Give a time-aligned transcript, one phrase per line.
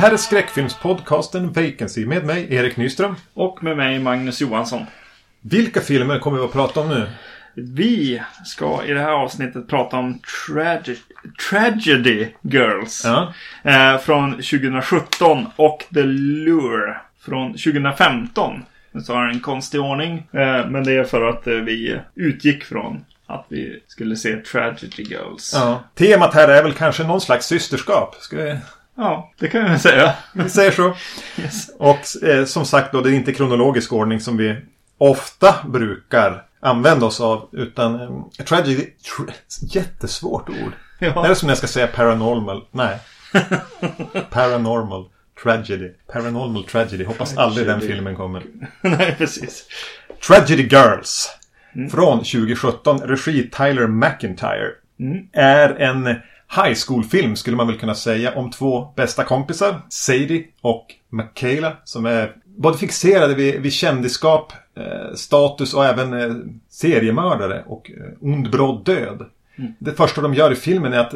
[0.00, 3.16] Här är skräckfilmspodcasten Vacancy med mig, Erik Nyström.
[3.34, 4.86] Och med mig, Magnus Johansson.
[5.40, 7.06] Vilka filmer kommer vi att prata om nu?
[7.54, 10.96] Vi ska i det här avsnittet prata om Trage
[11.50, 13.02] Tragedy Girls.
[13.04, 13.32] Ja.
[13.62, 18.64] Eh, från 2017 och The Lure från 2015.
[19.04, 20.28] Så har en konstig ordning.
[20.32, 25.02] Eh, men det är för att eh, vi utgick från att vi skulle se Tragedy
[25.02, 25.52] Girls.
[25.54, 25.84] ja.
[25.94, 28.16] Temat här är väl kanske någon slags systerskap.
[28.20, 28.56] Ska vi...
[29.00, 30.14] Ja, det kan väl säga.
[30.32, 30.94] vi säger så.
[31.42, 31.68] Yes.
[31.78, 34.56] Och eh, som sagt då, det är inte kronologisk ordning som vi
[34.98, 37.48] ofta brukar använda oss av.
[37.52, 38.76] Utan eh, tragedy...
[38.84, 40.72] Tr jättesvårt ord.
[40.98, 41.22] Ja.
[41.22, 42.64] Det är som när jag ska säga paranormal.
[42.70, 42.98] Nej.
[44.30, 45.08] Paranormal
[45.42, 45.88] tragedy.
[46.12, 47.04] Paranormal tragedy.
[47.04, 47.94] Hoppas aldrig den Tragedy.
[47.94, 48.42] filmen kommer.
[48.82, 49.66] Nej, precis.
[50.26, 51.28] Tragedy Girls.
[51.90, 52.98] Från 2017.
[53.00, 54.70] Regi Tyler McIntyre.
[55.32, 56.16] Är en
[56.56, 58.34] high school-film skulle man väl kunna säga.
[58.34, 59.82] Om två bästa kompisar.
[59.88, 61.76] Sadie och Michaela.
[61.84, 66.34] Som är både fixerade vid, vid kändisskap, eh, status och även eh,
[66.68, 69.26] seriemördare och eh, ond bråd död.
[69.78, 71.14] Det första de gör i filmen är att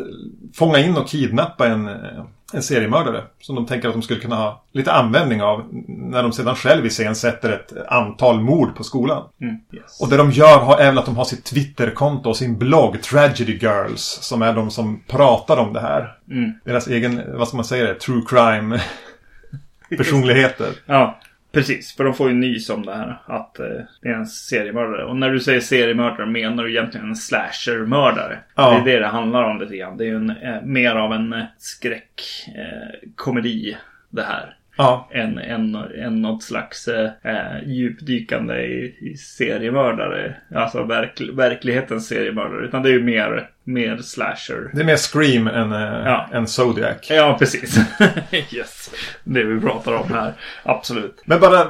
[0.54, 2.24] fånga in och kidnappa en, eh,
[2.54, 3.24] en seriemördare.
[3.40, 6.86] Som de tänker att de skulle kunna ha lite användning av när de sedan själv
[6.86, 9.28] iscensätter ett antal mord på skolan.
[9.40, 9.56] Mm.
[9.72, 10.00] Yes.
[10.00, 13.58] Och det de gör har även att de har sitt Twitterkonto och sin blogg Tragedy
[13.58, 14.02] Girls.
[14.02, 16.18] Som är de som pratar om det här.
[16.30, 16.52] Mm.
[16.64, 18.80] Deras egen, vad ska man säga det, true crime
[19.98, 20.68] personligheter.
[20.86, 21.20] Ja,
[21.54, 21.96] precis.
[21.96, 23.22] För de får ju nys om det här.
[23.26, 23.66] Att eh,
[24.02, 25.04] det är en seriemördare.
[25.04, 28.38] Och när du säger seriemördare menar du egentligen en slashermördare.
[28.54, 28.70] Ja.
[28.70, 29.96] Det är det det handlar om lite grann.
[29.96, 33.76] Det är ju en, eh, mer av en eh, skräckkomedi eh, komedi
[34.10, 34.56] det här.
[34.76, 37.10] Ja, Än, än, än något slags eh,
[37.66, 40.34] djupdykande i, i seriemördare.
[40.54, 42.66] Alltså verk, verklighetens seriemördare.
[42.66, 44.70] Utan det är ju mer, mer slasher.
[44.72, 46.28] det är mer Scream än, eh, Ja.
[46.32, 47.10] än Zodiac.
[47.10, 47.78] Ja, precis.
[48.52, 48.90] yes.
[49.24, 50.32] Det vi pratar om här.
[50.62, 51.22] Absolut.
[51.24, 51.66] Men bara,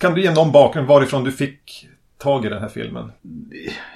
[0.00, 1.88] kan du ge någon bakgrund varifrån du fick
[2.18, 3.12] tag i den här filmen?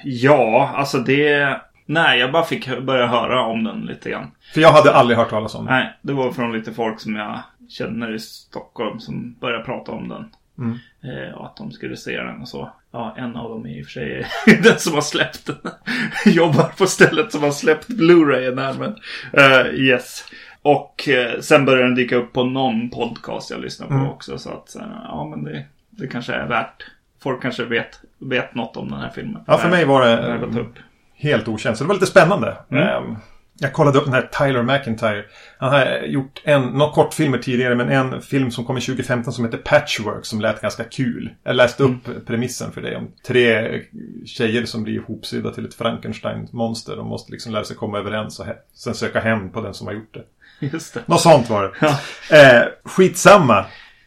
[0.03, 1.57] Ja, alltså det...
[1.89, 4.31] Nej, jag bara fick börja höra om den lite grann.
[4.53, 5.73] För jag hade aldrig hört talas om den.
[5.75, 7.39] Nej, det var från lite folk som jag
[7.69, 10.25] känner i Stockholm som började prata om den.
[10.57, 10.77] Mm.
[11.03, 12.69] Eh, och att de skulle se den och så.
[12.91, 14.25] Ja, en av dem är i och för sig
[14.63, 15.71] den som har släppt den.
[16.33, 18.95] Jobbar på stället som har släppt Blu-rayen här, men
[19.33, 20.25] eh, yes.
[20.61, 24.07] Och eh, sen började den dyka upp på någon podcast jag lyssnar på Mm.
[24.07, 24.37] också.
[24.37, 26.85] Så att, eh, ja men det, det kanske är värt.
[27.23, 29.41] Folk kanske vet, vet något om den här filmen.
[29.47, 30.65] Ja, för mig var det eh,
[31.15, 31.77] helt okänt.
[31.77, 32.57] Så det var lite spännande.
[32.71, 33.15] Mm.
[33.59, 35.25] Jag kollade upp den här Tyler McIntyre.
[35.57, 39.45] Han har gjort en, några kortfilmer tidigare, men en film som kom i 2015 som
[39.45, 41.29] heter Patchwork som lät ganska kul.
[41.43, 42.25] Jag läste upp Mm.
[42.25, 42.95] premissen för det.
[42.95, 43.69] Om tre
[44.25, 46.95] tjejer som blir ihopsydda till ett Frankenstein-monster.
[46.95, 48.45] De måste liksom lära sig komma överens och
[48.75, 50.23] sen söka hem på den som har gjort det.
[50.67, 51.01] Just det.
[51.05, 51.71] Något sånt var det.
[51.81, 51.99] Ja.
[52.37, 53.65] Eh, skitsamma.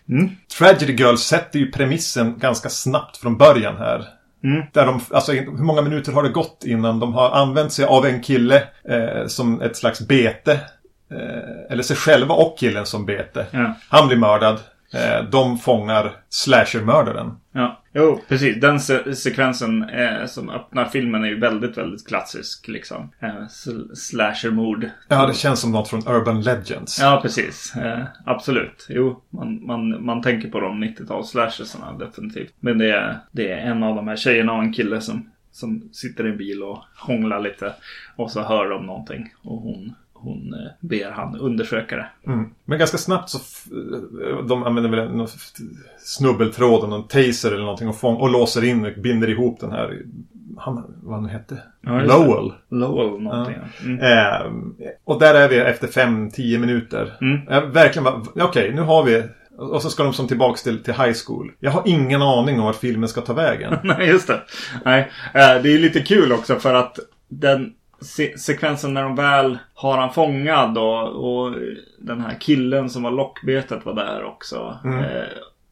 [0.08, 0.30] Mm.
[0.58, 4.04] Tragedy Girls sätter ju premissen ganska snabbt från början här.
[4.44, 4.62] Mm.
[4.72, 8.06] Där de, alltså hur många minuter har det gått innan de har använt sig av
[8.06, 10.52] en kille eh, som ett slags bete.
[11.10, 13.46] Eh, eller sig själva och killen som bete.
[13.50, 13.74] Ja.
[13.88, 14.58] Han blir mördad.
[14.94, 17.32] Eh, de fångar slashermördaren.
[17.52, 18.60] Ja, jo, precis.
[18.60, 23.10] Den se- sekvensen eh, som öppnar filmen är ju väldigt, väldigt klassisk liksom.
[23.20, 24.90] Eh, sl- Slashermord.
[25.08, 26.98] Ja, det känns som något från Urban Legends.
[27.00, 27.76] Ja, precis.
[27.76, 28.86] Eh, absolut.
[28.88, 32.54] Jo, man, man, man tänker på de 90-tals-slashersarna definitivt.
[32.60, 35.88] Men det är, det är en av de här tjejerna och en kille som, som
[35.92, 37.72] sitter i en bil och hånglar lite.
[38.16, 39.32] Och så hör de någonting.
[39.42, 42.06] Och hon, hon eh, ber han undersöka det.
[42.26, 42.50] Mm.
[42.64, 43.64] Men ganska snabbt så f-
[44.48, 45.64] de använder väl f-
[45.98, 49.70] snubbeltråd och någon taser eller någonting och, fång- och låser in och binder ihop den
[49.72, 50.02] här
[50.58, 51.58] han, vad han nu hette?
[51.80, 52.00] Ja.
[52.02, 52.52] Lowell.
[52.70, 53.56] Lowell någonting.
[53.80, 53.84] Ja.
[53.86, 54.00] Mm.
[54.00, 57.16] Eh, och där är vi efter 5-10 minuter.
[57.20, 57.40] Mm.
[57.48, 59.22] Jag verkligen bara, okej nu har vi
[59.58, 61.52] och så ska de som tillbaks till, till high school.
[61.60, 63.74] Jag har ingen aning om vart filmen ska ta vägen.
[63.84, 64.40] Nej, just det.
[64.84, 65.00] Nej,
[65.34, 69.98] eh, det är lite kul också för att den se- sekvensen när de väl har
[69.98, 71.08] han fångad och,
[71.44, 71.54] och
[71.98, 74.78] den här killen som var lockbetet var där också.
[74.84, 74.98] Mm.
[74.98, 75.24] Eh,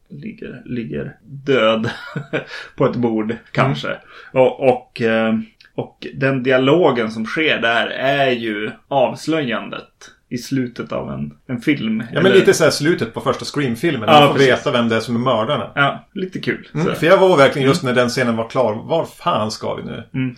[0.09, 1.89] ligger, ligger död
[2.75, 3.97] på ett bord kanske.
[4.33, 5.33] Och, och, eh,
[5.75, 12.03] och den dialogen som sker där är ju avslöjandet i slutet av en, en film.
[12.13, 14.09] Ja men lite så här slutet på första Scream-filmen.
[14.09, 14.49] Ja, man får precis.
[14.49, 15.71] veta vem det är som är mördarna.
[15.75, 16.67] Ja, lite kul.
[16.73, 18.73] Mm, för jag var verkligen just när den scenen var klar.
[18.73, 20.03] Var fan ska vi nu?
[20.13, 20.35] Mm.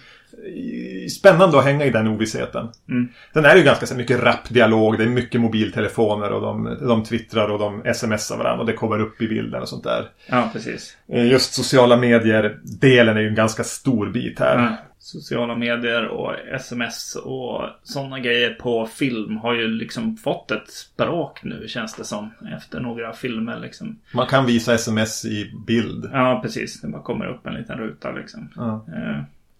[1.09, 2.69] Spännande att hänga i den ovissheten.
[2.89, 3.07] Mm.
[3.33, 4.97] Den är ju ganska så mycket rap-dialog.
[4.97, 8.99] Det är mycket mobiltelefoner och de, de twittrar och de smsar varandra och det kommer
[8.99, 10.09] upp i bilden och sånt där.
[10.27, 10.97] Ja, precis.
[11.07, 14.57] Eh, Just sociala medier-delen är ju en ganska stor bit här.
[14.57, 14.73] Mm.
[14.99, 21.43] sociala medier och sms och sådana grejer på film har ju liksom fått ett språk
[21.43, 22.29] nu känns det som.
[22.57, 23.99] Efter några filmer liksom.
[24.13, 26.09] Man kan visa sms i bild.
[26.13, 26.81] Ja, precis.
[26.81, 28.49] Det bara kommer upp en liten ruta liksom.
[28.55, 28.85] Ja.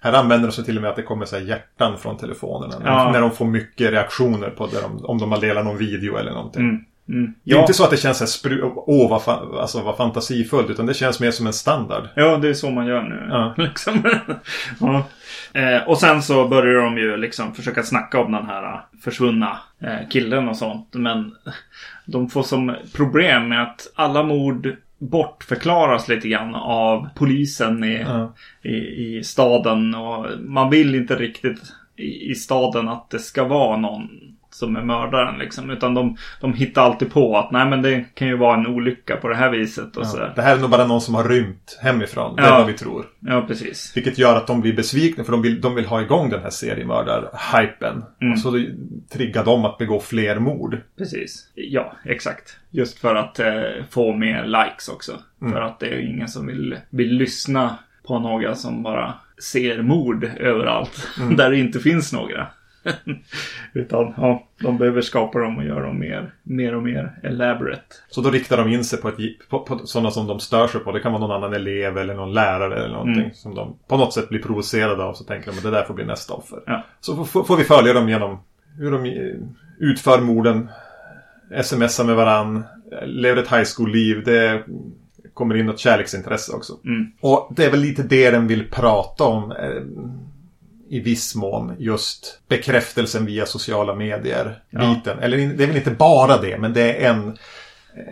[0.03, 2.80] Här använder de sig till och med att det kommer så hjärtan från telefonerna.
[2.80, 3.03] När, Ja.
[3.03, 4.81] de, när de får mycket reaktioner på det.
[4.81, 6.62] De, om de har delat någon video eller någonting.
[6.62, 7.33] Mm, mm.
[7.44, 9.81] Det är Ja, inte så att det känns så här, spru- åh vad, fa- alltså,
[9.81, 10.69] vad fantasifullt.
[10.69, 12.03] Utan det känns mer som en standard.
[12.15, 13.27] ja, det är så man gör nu.
[13.30, 13.53] Ja.
[13.63, 14.03] liksom.
[14.80, 15.03] ja.
[15.62, 19.57] eh, och sen så börjar de ju liksom försöka snacka om den här eh, försvunna
[19.81, 20.89] eh, killen och sånt.
[20.94, 21.31] Men
[22.06, 28.33] de får som problem med att alla mord bortförklaras lite grann av polisen i, Ja.
[28.62, 28.75] i,
[29.18, 29.95] i staden.
[29.95, 31.62] Och man vill inte riktigt
[31.95, 34.09] i, i staden att det ska vara någon
[34.62, 35.69] som är mördaren liksom.
[35.69, 39.16] Utan de, de hittar alltid på att nej men det kan ju vara en olycka
[39.16, 40.08] på det här viset och Ja.
[40.08, 40.34] sådär.
[40.36, 42.36] Det här är nog bara någon som har rymt hemifrån.
[42.36, 42.58] Det är Ja.
[42.58, 43.06] vad vi tror.
[43.19, 43.94] Ja, precis.
[43.96, 46.50] Vilket gör att de blir besvikna för de vill, de vill ha igång den här
[46.50, 48.04] seriemördar-hypen.
[48.22, 48.34] Mm.
[48.34, 48.66] Och så
[49.13, 50.78] triggar de att begå fler mord.
[50.98, 51.48] Precis.
[51.56, 52.58] Ja, exakt.
[52.69, 53.46] Just för att eh,
[53.90, 55.12] få mer likes också.
[55.42, 55.54] Mm.
[55.54, 57.78] För att det är ingen som vill, vill lyssna
[58.08, 59.13] på några som bara
[59.52, 61.08] ser mord överallt.
[61.22, 61.36] Mm.
[61.38, 62.48] Där det inte finns några.
[63.74, 67.95] Utan ja, de behöver skapa dem och göra dem mer, mer och mer elaborate.
[68.10, 69.16] Så då riktar de in sig på, ett,
[69.50, 70.92] på, på sådana som de stör sig på.
[70.92, 73.24] Det kan vara någon annan elev eller någon lärare eller någonting.
[73.24, 73.33] Mm.
[73.33, 75.13] Som de på något sätt blir provocerade av.
[75.13, 76.60] Så tänker de att det där får bli nästa offer.
[76.66, 76.83] Ja.
[77.00, 78.39] Så får, får vi följa dem genom
[78.78, 79.36] hur de eh,
[79.80, 80.69] utför morden.
[81.63, 82.63] Smsar med varann.
[83.06, 84.24] Lever ett high school-liv.
[84.25, 84.63] Det
[85.34, 86.74] kommer in något kärleksintresse också.
[86.86, 87.12] Mm.
[87.22, 89.54] Och det är väl lite det den vill prata om.
[90.91, 94.59] I viss mån just bekräftelsen via sociala medier.
[94.69, 94.79] Ja.
[94.95, 95.19] Biten.
[95.19, 97.38] Eller in- det är väl inte bara det, men det är en,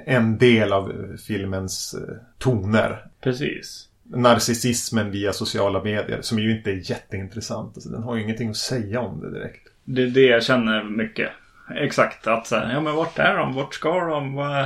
[0.06, 0.94] en del av
[1.28, 3.06] filmens eh, toner.
[3.22, 3.86] Precis.
[4.04, 7.72] Narcissismen via sociala medier, som ju inte är jätteintressant.
[7.76, 9.68] Alltså, den har ju ingenting att säga om det direkt.
[9.84, 11.30] Det är det jag känner mycket.
[11.76, 13.54] Exakt att så här, ja men vart är de?
[13.56, 14.34] Vart ska de?
[14.34, 14.66] Vad,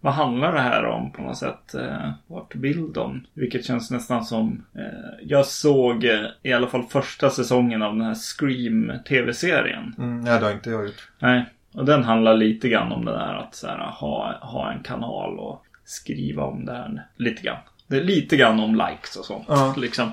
[0.00, 1.74] vad handlar det här om på något sätt?
[1.74, 3.26] Eh, vart vill de?
[3.34, 4.64] Vilket känns nästan som...
[4.74, 4.82] Eh,
[5.22, 9.94] jag såg eh, i alla fall första säsongen av den här Scream tv-serien.
[9.98, 11.10] Mm, nej, det har inte jag gjort.
[11.18, 11.44] Nej.
[11.72, 15.64] Och den handlar lite grann om det där att här, ha, ha en kanal och
[15.84, 17.58] skriva om det här lite grann.
[17.86, 19.44] Det är lite grann om likes och sånt.
[19.48, 19.74] Ja.
[19.76, 20.12] Liksom.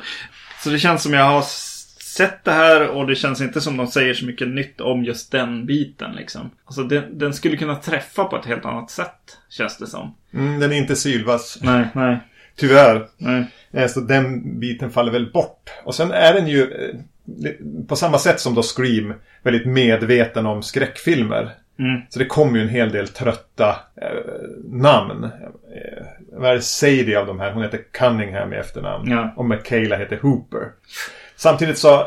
[0.63, 1.41] Så det känns som jag har
[2.17, 5.31] sett det här och det känns inte som de säger så mycket nytt om just
[5.31, 6.11] den biten.
[6.11, 6.51] Liksom.
[6.65, 9.37] Alltså den, den skulle kunna träffa på ett helt annat sätt.
[9.49, 10.15] Känns det som.
[10.33, 11.57] Mm, den är inte sylvass.
[11.61, 12.17] Nej, nej,
[12.55, 13.07] Tyvärr.
[13.17, 13.45] nej.
[13.71, 15.69] Eh, Så den biten faller väl bort.
[15.83, 17.51] Och sen är den ju eh,
[17.87, 19.13] på samma sätt som då Scream
[19.43, 21.51] väldigt medveten om skräckfilmer.
[21.79, 22.01] Mm.
[22.09, 23.69] Så det kommer ju en hel del trötta
[24.01, 24.07] eh,
[24.69, 25.23] namn.
[25.23, 27.51] Eh, vad är det Sadie av de här?
[27.51, 29.11] Hon heter Cunningham i efternamn.
[29.11, 29.33] Ja.
[29.35, 30.67] Och Michaela heter Hooper.
[31.43, 32.03] Samtidigt så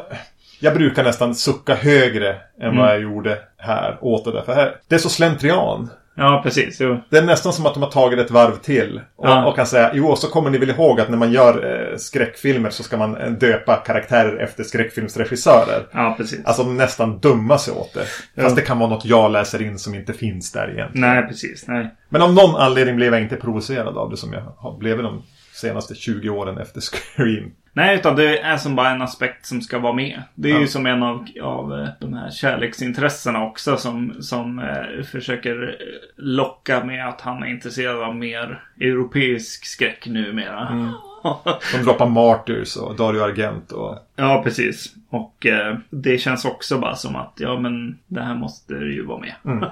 [0.60, 2.28] jag brukar nästan sucka högre
[2.60, 2.76] än Mm.
[2.76, 4.42] vad jag gjorde här åt det där.
[4.42, 5.90] För här, det är så slentrian.
[6.18, 6.80] Ja, precis.
[6.80, 7.00] Jo.
[7.10, 9.00] Det är nästan som att de har tagit ett varv till.
[9.16, 9.46] Och, Ja.
[9.46, 12.70] och kan säga, jo, så kommer ni väl ihåg att när man gör eh, skräckfilmer
[12.70, 15.86] så ska man eh, döpa karaktärer efter skräckfilmsregissörer.
[15.92, 16.44] Ja, precis.
[16.44, 18.00] Alltså nästan dumma sig åt det.
[18.00, 18.48] Fast Ja.
[18.54, 21.08] det kan vara något jag läser in som inte finns där egentligen.
[21.10, 21.64] Nej, precis.
[21.68, 21.94] Nej.
[22.08, 25.22] Men av någon anledning blev jag inte provocerad av det som jag har blivit de
[25.54, 27.50] senaste 20 åren efter Scream.
[27.76, 30.22] Nej, utan det är som bara en aspekt som ska vara med.
[30.34, 30.60] Det är Ja.
[30.60, 36.24] ju som en av, av eh, de här kärleksintressena också som, som eh, försöker eh,
[36.24, 40.68] locka med att han är intresserad av mer europeisk skräck numera.
[40.68, 40.90] Mm.
[41.72, 43.98] De droppar Martyrs och Dario Argent och...
[44.16, 44.94] ja, precis.
[45.08, 49.18] Och eh, det känns också bara som att ja, men det här måste ju vara
[49.18, 49.34] med.
[49.44, 49.64] Mm.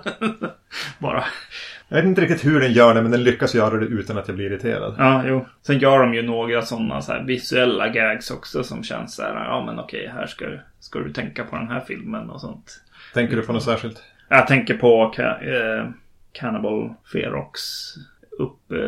[0.99, 1.25] bara.
[1.95, 4.29] Jag vet inte riktigt hur den gör det, men den lyckas göra det utan att
[4.29, 4.95] jag blir irriterad.
[4.99, 5.47] Ja, jo.
[5.63, 9.35] Sen gör de ju några sådana så visuella gags också som känns så här.
[9.45, 10.45] Ja, men okej, här ska,
[10.81, 12.81] ska du tänka på den här filmen och sånt.
[13.15, 14.03] Tänker du på något särskilt?
[14.29, 15.91] Jag tänker på eh,
[16.33, 17.61] Cannibal Ferox
[18.39, 18.73] upp...
[18.73, 18.79] Eh,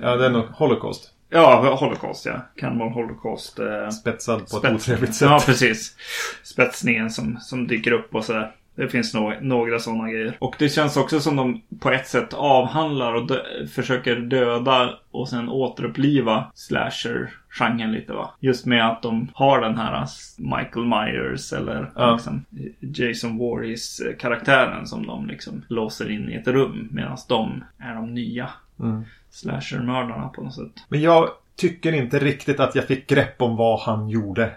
[0.00, 1.10] Ja, det är nog Holocaust.
[1.30, 2.40] ja, Holocaust ja.
[2.56, 3.58] Cannibal Holocaust.
[3.58, 5.28] Eh, Spetsad på ett spets- otrevligt sätt.
[5.30, 5.96] Ja, precis.
[6.42, 8.52] Spetsningen som, som dyker upp och sådär.
[8.76, 10.36] Det finns no några sådana grejer.
[10.38, 15.28] Och det känns också som de på ett sätt avhandlar och dö- försöker döda och
[15.28, 18.30] sen återuppliva slasher-genren lite va.
[18.40, 20.06] Just med att de har den här
[20.38, 22.12] Michael Myers eller Ja.
[22.12, 22.44] liksom
[22.80, 26.88] Jason Voorhees-karaktären som de liksom låser in i ett rum.
[26.92, 28.50] Medan de är de nya
[28.80, 29.02] Mm.
[29.30, 30.72] slasher-mördarna på något sätt.
[30.88, 34.50] Men jag tycker inte riktigt att jag fick grepp om vad han gjorde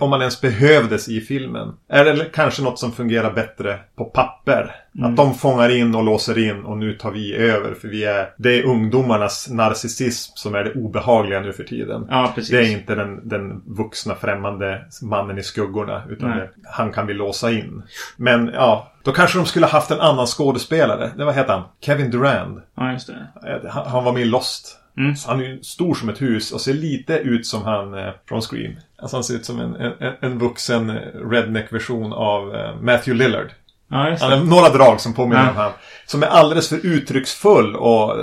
[0.00, 1.74] om man ens behövdes i filmen.
[1.88, 4.74] Är det kanske något som fungerar bättre på papper?
[5.02, 8.30] Att de fångar in och låser in och nu tar vi över för vi är...
[8.36, 12.06] Det är ungdomarnas narcissism som är det obehagliga nu för tiden.
[12.10, 12.50] Ja, precis.
[12.50, 16.02] Det är inte den, den vuxna främmande mannen i skuggorna.
[16.08, 17.82] Utan det, han kan vi låsa in.
[18.16, 21.10] Men ja, då kanske de skulle haft en annan skådespelare.
[21.16, 21.62] Det vad heter han?
[21.80, 22.62] Kevin Durand.
[22.76, 23.68] Ja, just det.
[23.70, 24.80] Han, han var med i Lost.
[24.98, 25.14] Mm.
[25.26, 28.40] Han är ju stor som ett hus och ser lite ut som han eh, från
[28.42, 28.72] Scream.
[28.98, 30.96] Alltså han ser ut som en, en, en vuxen eh,
[31.30, 33.50] redneck-version av eh, Matthew Lillard.
[33.90, 35.50] Ja, just Han har några drag som påminner Ja.
[35.50, 35.72] om han.
[36.06, 38.16] Som är alldeles för uttrycksfull och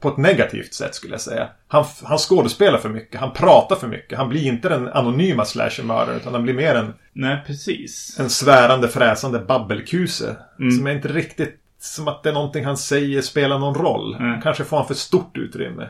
[0.00, 1.48] på ett negativt sätt skulle jag säga.
[1.68, 4.18] Han, han skådespelar för mycket, han pratar för mycket.
[4.18, 8.16] Han blir inte den anonyma slashermördaren utan han blir mer en, Nej, precis.
[8.20, 10.36] en svärande, fräsande babbelkuse.
[10.58, 10.70] Mm.
[10.70, 11.60] Som är inte riktigt
[11.94, 14.14] som att det är någonting han säger spelar någon roll.
[14.14, 14.40] Mm.
[14.42, 15.88] Kanske får han för stort utrymme.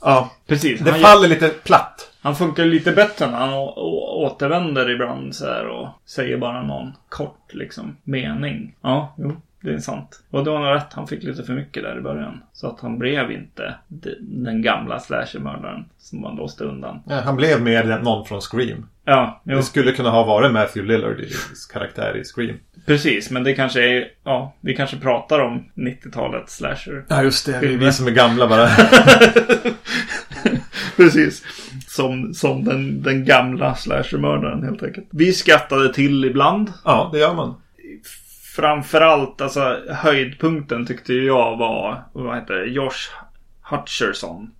[0.00, 0.80] Ja, Precis.
[0.80, 2.10] det Han, faller lite platt.
[2.22, 7.54] han funkar lite bättre när han återvänder ibland så här och säger bara någon kort
[7.54, 8.74] liksom mening.
[8.80, 9.36] Ja, jo.
[9.60, 10.22] Det är sant.
[10.30, 10.92] Och det var nog rätt.
[10.92, 12.42] Han fick lite för mycket där i början.
[12.52, 17.02] Så att han blev inte de- den gamla slashermördaren som man låste undan.
[17.08, 18.86] Ja, han blev mer någon från Scream.
[19.04, 19.56] Ja, jo.
[19.56, 21.32] Det skulle kunna ha varit Matthew Lillard i
[21.72, 22.56] karaktär i Scream.
[22.86, 24.08] Precis, men det kanske är...
[24.24, 27.04] Ja, vi kanske pratar om 90-talets slasher.
[27.08, 27.58] Ja, just det.
[27.60, 28.68] Vi, vi som är gamla bara.
[30.96, 31.42] Precis.
[31.86, 35.08] Som, som den, den gamla slashermördaren helt enkelt.
[35.10, 36.72] Vi skrattade till ibland.
[36.84, 37.54] Ja, det gör man.
[38.56, 43.10] Framförallt, alltså höjdpunkten tyckte jag var, vad heter det, Josh
[43.70, 44.50] Hutcherson.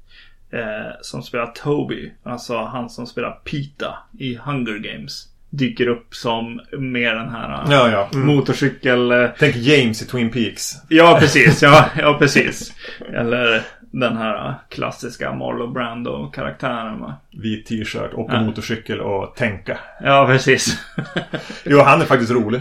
[0.55, 2.13] Eh, som spelar Toby.
[2.25, 5.29] Alltså han som spelar Pita i Hunger Games.
[5.51, 8.09] Dyker upp som mer den här eh, Ja, ja.
[8.15, 8.27] Mm.
[8.27, 9.11] motorcykel...
[9.13, 10.73] Eh, Tänk James i Twin Peaks.
[10.89, 11.63] Ja, precis.
[11.63, 12.73] Ja, ja, precis.
[13.15, 17.01] Eller den här klassiska Marlon Brando-karaktären.
[17.01, 17.15] va?
[17.43, 18.41] Vit t-shirt, åka Ja.
[18.41, 19.79] motorcykel och tänka.
[20.01, 20.79] Ja, precis.
[21.65, 22.61] Jo, han är faktiskt rolig.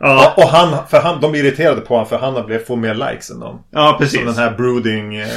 [0.00, 2.66] Ja, Och, och han, för han, de blir irriterade på honom för han har blivit,
[2.66, 3.62] får mer likes än dem.
[3.70, 4.18] ja precis.
[4.18, 5.28] Som den här brooding eh,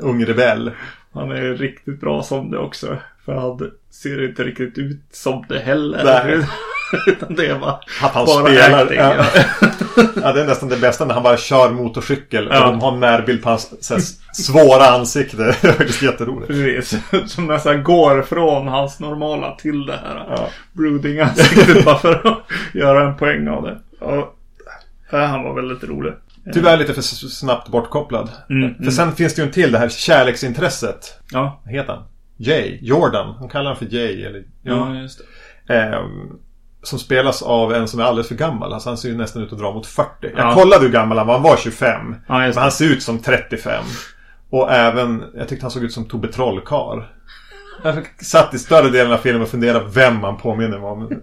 [0.00, 0.70] ung rebell.
[1.14, 2.96] Han är riktigt bra som det också.
[3.24, 6.04] För han ser inte riktigt ut som det heller.
[6.04, 6.46] Nej.
[7.06, 8.82] Utan det är bara, Att han bara spelar.
[8.82, 8.98] acting.
[8.98, 9.24] ja.
[10.22, 10.32] Ja.
[10.32, 12.48] det är nästan det bästa när han bara kör motorcykel.
[12.50, 12.64] Ja.
[12.66, 13.98] Och de har närbild på hans här,
[14.34, 15.36] svåra ansikte.
[15.62, 16.48] Det är faktiskt jätteroligt.
[16.48, 17.00] Precis.
[17.26, 20.48] Som nästan går från hans normala till det här Ja.
[20.72, 21.84] brooding-ansiktet.
[21.84, 22.38] bara för att
[22.74, 23.78] göra en poäng av det.
[24.00, 24.32] Ja.
[25.10, 26.12] Ja, Han var väldigt rolig.
[26.52, 28.30] Tyvärr lite för snabbt bortkopplad.
[28.50, 31.18] Mm, För sen finns det ju en till, det här kärleksintresset.
[31.32, 32.02] Ja, Vad heter han?
[32.36, 32.78] Jay.
[32.82, 33.34] Jordan.
[33.38, 34.22] Hon kallar honom för Jay.
[34.24, 35.20] Eller, ja just
[35.66, 35.74] det.
[35.74, 36.30] Ehm,
[36.82, 38.72] som spelas av en som är alldeles för gammal.
[38.72, 40.08] Alltså han ser ju nästan ut att dra mot 40.
[40.20, 40.54] Jag Ja.
[40.54, 41.34] kollade hur gammal han var.
[41.34, 42.14] Han var 25.
[42.28, 42.72] Ja, just Men han det.
[42.76, 43.84] ser ut som 35.
[44.50, 47.02] Och även, jag tyckte han såg ut som Tobbe Trollkarl.
[47.84, 51.20] Jag satt i större delen av filmen och funderade vem han påminner mig om.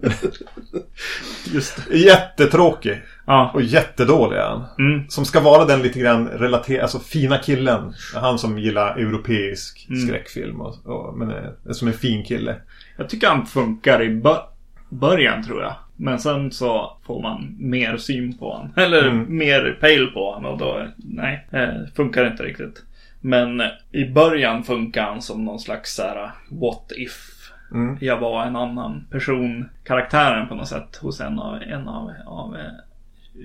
[1.52, 1.98] Just det.
[1.98, 3.02] Jättetråkig.
[3.30, 3.50] Ja.
[3.54, 4.64] Och jättedålig är han.
[4.78, 5.08] Mm.
[5.08, 7.92] Som ska vara den lite grann relaterad, alltså fina killen.
[8.14, 10.00] Han som gillar europeisk Mm.
[10.06, 10.60] skräckfilm.
[10.60, 12.56] Och, och, men är som en fin kille.
[12.96, 14.42] Jag tycker han funkar i bö-
[14.88, 15.74] början tror jag.
[15.96, 18.72] Men sen så får man mer syn på honom.
[18.76, 19.36] Eller Mm.
[19.38, 22.82] mer pejl på honom och då, nej, eh, funkar inte riktigt.
[23.20, 27.36] Men eh, i början funkar han som någon slags så här, what if
[27.74, 27.98] Mm.
[28.00, 32.56] jag var en annan person, karaktären på något sätt hos en av, en av, av
[32.56, 32.62] eh,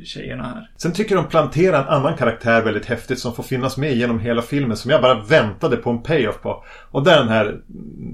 [0.06, 0.70] tjejerna här.
[0.78, 4.42] Sen tycker de planterar en annan karaktär väldigt häftigt som får finnas med genom hela
[4.42, 6.64] filmen som jag bara väntade på en payoff på.
[6.92, 7.56] Och det är den här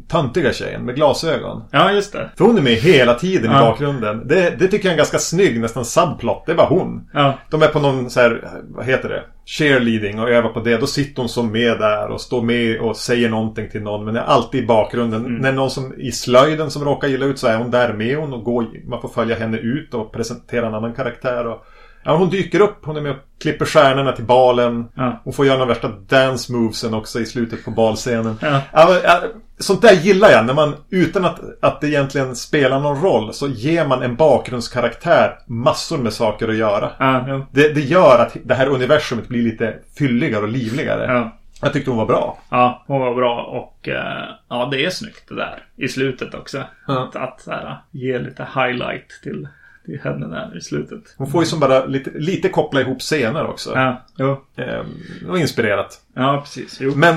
[0.08, 1.64] töntiga tjejen med glasögon.
[1.72, 2.30] Ja, just det.
[2.38, 3.60] För hon är med hela tiden i Ja.
[3.60, 4.28] bakgrunden.
[4.28, 6.44] Det, det tycker jag är en ganska snygg, nästan subplot.
[6.46, 7.10] Det är bara hon.
[7.14, 9.24] Ja, De är på någon så här, vad heter det?
[9.46, 10.78] Cheerleading och övar på det.
[10.78, 14.06] Då sitter hon som med där och står med och säger någonting till någon.
[14.06, 15.26] Men är alltid i bakgrunden.
[15.26, 15.42] Mm.
[15.42, 18.34] När någon som i slöjden som råkar illa ut så är hon där med hon
[18.34, 21.48] och går, man får följa henne ut och presentera en annan karaktär.
[21.48, 21.66] Och,
[22.04, 22.78] ja, hon dyker upp.
[22.82, 24.88] Hon är med och klipper stjärnorna till balen.
[24.96, 25.22] Ja.
[25.24, 28.36] Hon får göra de värsta dance movesen också i slutet på balscenen.
[28.42, 28.62] Ja,
[29.04, 29.24] ja,
[29.62, 30.46] sånt där gillar jag.
[30.46, 35.40] När man utan att, att det egentligen spelar någon roll så ger man en bakgrundskaraktär
[35.48, 36.92] massor med saker att göra.
[37.00, 37.48] ja, ja.
[37.52, 41.06] Det, det gör att det här universumet blir lite fylligare och livligare.
[41.14, 41.38] ja.
[41.62, 42.38] Jag tyckte hon var bra.
[42.50, 45.64] Ja, hon var bra och eh, ja, det är snyggt det där.
[45.76, 46.64] I slutet också.
[46.88, 49.48] Att, att här, ge lite highlight till,
[49.86, 51.16] till henne där i slutet.
[51.18, 53.72] Hon får ju som bara lite, lite koppla ihop scener också.
[53.76, 54.42] Ja, jo.
[54.56, 54.86] Ehm,
[55.30, 56.02] och inspirerat.
[56.14, 56.78] Ja, precis.
[56.82, 56.94] Jo.
[56.96, 57.16] Men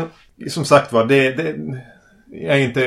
[0.49, 1.57] som sagt var, det, det,
[2.43, 2.81] jag är inte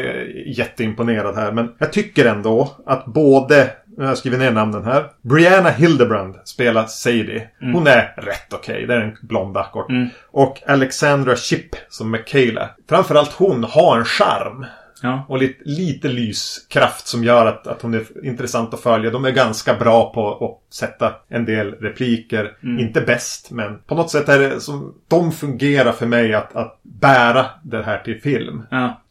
[0.45, 1.51] jätteimponerad här.
[1.51, 5.11] Men jag tycker ändå att både, nu har jag skrivit ner namnen här.
[5.21, 7.47] Brianna Hildebrand spelar Sadie.
[7.59, 8.85] Hon är rätt okej.
[8.87, 9.91] Det är en blond ackord.
[9.91, 10.09] Mm.
[10.31, 12.69] Och Alexandra Shipp som Michaela.
[12.89, 14.65] Framförallt hon har en charm.
[15.03, 15.25] Ja.
[15.27, 19.11] Och lite, lite lyskraft som gör att, att hon är intressant att följa.
[19.11, 22.57] De är ganska bra på att sätta en del repliker.
[22.79, 24.93] Inte bäst, men på något sätt är det som...
[25.07, 28.63] De fungerar för mig att, att bära det här till film.
[28.71, 29.01] Ja.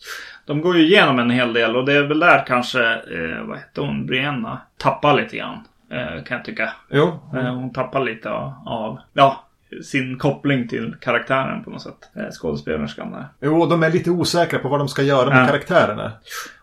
[0.46, 3.58] De går ju igenom en hel del och det är väl där kanske, eh, vad
[3.58, 5.64] heter hon, Brianna, tappar lite grann.
[5.90, 6.72] Eh, kan jag tycka.
[6.90, 9.45] Jo, Eh, hon tappar lite av, av, ja,
[9.84, 12.10] sin koppling till karaktären på något sätt.
[12.16, 13.26] Eh, skådespelerskan där.
[13.40, 15.46] Jo, de är lite osäkra på vad de ska göra med Ja.
[15.46, 16.12] karaktärerna.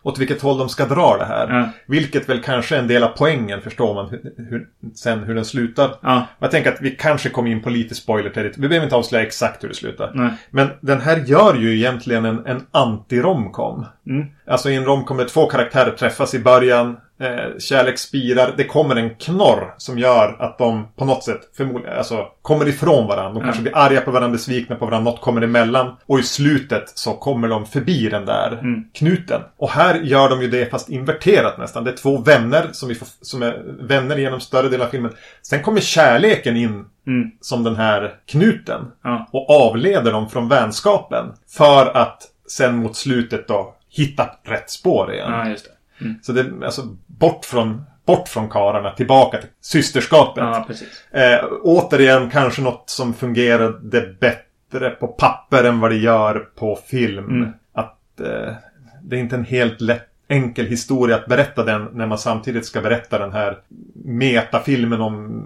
[0.02, 1.48] Åt vilket håll de ska dra det här.
[1.58, 1.68] Ja.
[1.86, 5.44] Vilket väl kanske är en del av poängen, förstår man hur, hur, sen hur den
[5.44, 5.90] slutar.
[6.02, 8.58] Ja, Jag tänker att vi kanske kom in på lite spoiler det.
[8.58, 10.10] Vi behöver inte avslöja exakt hur det slutar.
[10.14, 10.30] nej.
[10.50, 13.84] Men den här gör ju egentligen en, en anti-romcom.
[14.06, 14.26] Mm.
[14.46, 16.96] Alltså i en romcom där två karaktärer träffas i början.
[17.20, 18.54] Eh, kärlek spirar.
[18.56, 23.06] Det kommer en knorr som gör att de på något sätt förmodligen, alltså, kommer ifrån
[23.06, 23.32] varandra.
[23.40, 25.10] De kanske blir arga på varandra, besvikna på varandra.
[25.10, 25.96] Något kommer emellan.
[26.06, 28.58] Och i slutet så kommer de förbi den där
[28.94, 29.40] knuten.
[29.56, 31.84] Och här gör de ju det fast inverterat nästan.
[31.84, 35.12] Det är två vänner som, vi får, som är vänner genom större delen av filmen.
[35.42, 37.30] Sen kommer kärleken in Mm.
[37.40, 38.80] som den här knuten.
[39.02, 39.28] Ja.
[39.32, 41.32] Och avleder dem från vänskapen.
[41.56, 45.32] För att sen mot slutet då hitta rätt spår igen.
[45.32, 45.54] Ja,
[45.98, 46.14] det.
[46.22, 50.44] Så det alltså bort från, bort från kararna, tillbaka till systerskapet.
[50.44, 51.04] Ja, precis.
[51.10, 57.28] Eh, återigen kanske något som fungerade bättre på papper än vad det gör på film.
[57.28, 57.52] Mm.
[57.72, 58.54] Att eh,
[59.02, 62.80] det är inte en helt lätt enkel historia att berätta den när man samtidigt ska
[62.80, 63.58] berätta den här
[64.04, 65.44] metafilmen om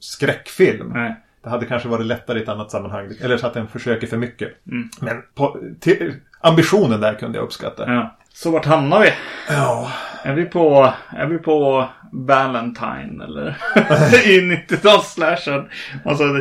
[0.00, 0.92] skräckfilm.
[0.94, 1.16] Nej.
[1.42, 3.12] Det hade kanske varit lättare i ett annat sammanhang.
[3.20, 4.66] Eller så att den försöker för mycket.
[4.66, 4.88] Mm.
[5.00, 7.84] Men på, till, ambitionen där kunde jag uppskatta.
[7.86, 8.16] Ja.
[8.34, 9.12] Så vart hamnar vi?
[9.48, 9.92] Ja.
[10.22, 13.56] Är vi på, är vi på Valentine eller?
[14.26, 15.68] I 90-talsslashen.
[16.04, 16.40] Alltså, det,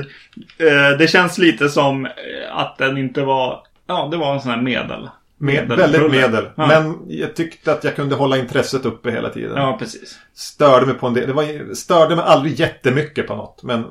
[0.69, 2.11] eh, det känns lite som eh,
[2.51, 5.09] att den inte var, ja det var en sån här medel.
[5.37, 6.49] Med, Medel- väldigt medel.
[6.55, 6.67] Ja.
[6.67, 9.57] Men jag tyckte att jag kunde hålla intresset uppe hela tiden.
[9.57, 10.19] Ja, precis.
[10.33, 11.27] Störde mig på en del.
[11.27, 13.63] Det var, störde mig aldrig jättemycket på något.
[13.63, 13.85] Men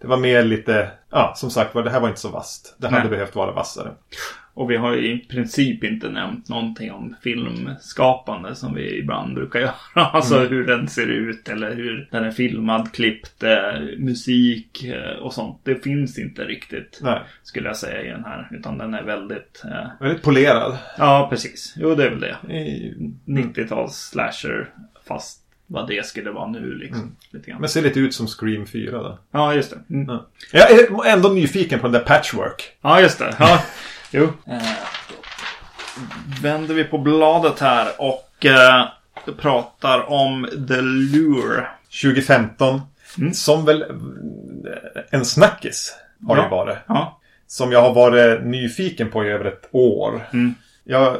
[0.00, 0.90] det var mer lite...
[1.10, 2.74] Ja, som sagt var, det här var inte så vasst.
[2.78, 3.10] Det hade Nej.
[3.10, 3.90] behövt vara vassare.
[4.56, 9.60] Och vi har ju i princip inte nämnt någonting om filmskapande som vi ibland brukar
[9.60, 9.72] göra.
[9.94, 10.48] Alltså Mm.
[10.48, 15.60] hur den ser ut eller hur den är filmad, klippt, eh, musik eh, och sånt.
[15.64, 17.20] Det finns inte riktigt, Nej.
[17.42, 18.48] skulle jag säga i den här.
[18.50, 19.62] Utan den är väldigt...
[19.64, 20.76] Eh, Väldigt polerad.
[20.98, 21.74] ja, precis.
[21.76, 22.54] Jo, det är väl det.
[22.54, 22.94] I,
[23.26, 24.70] 90-tals slasher
[25.08, 27.16] fast vad det skulle vara nu liksom.
[27.30, 27.60] Lite grann.
[27.60, 29.18] men ser lite ut som Scream 4 då.
[29.30, 29.94] Ja, just det.
[29.94, 30.06] Mm.
[30.06, 30.26] Ja.
[30.52, 30.70] Jag
[31.06, 32.62] är ändå nyfiken på den där Patchwork.
[32.82, 33.34] Ja, just det.
[33.38, 33.62] Ja,
[34.10, 34.24] jo.
[34.46, 34.62] Eh,
[36.42, 38.84] vänder vi på bladet här och eh,
[39.38, 41.66] pratar om The Lure.
[42.02, 42.80] 2015.
[43.18, 43.32] Mm.
[43.34, 43.84] Som väl
[45.10, 45.94] en snackis
[46.26, 46.46] har det Ja.
[46.46, 46.76] ju varit.
[46.86, 50.28] Ja, Som jag har varit nyfiken på i över ett år.
[50.32, 50.54] Mm.
[50.84, 51.16] Jag,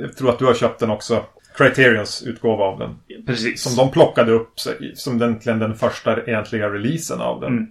[0.00, 1.24] jag tror att du har köpt den också.
[1.56, 2.98] Criterions utgåva av den.
[3.26, 3.62] precis.
[3.62, 4.52] Som de plockade upp
[4.94, 7.52] som egentligen den första egentliga releasen av den.
[7.52, 7.66] Mm.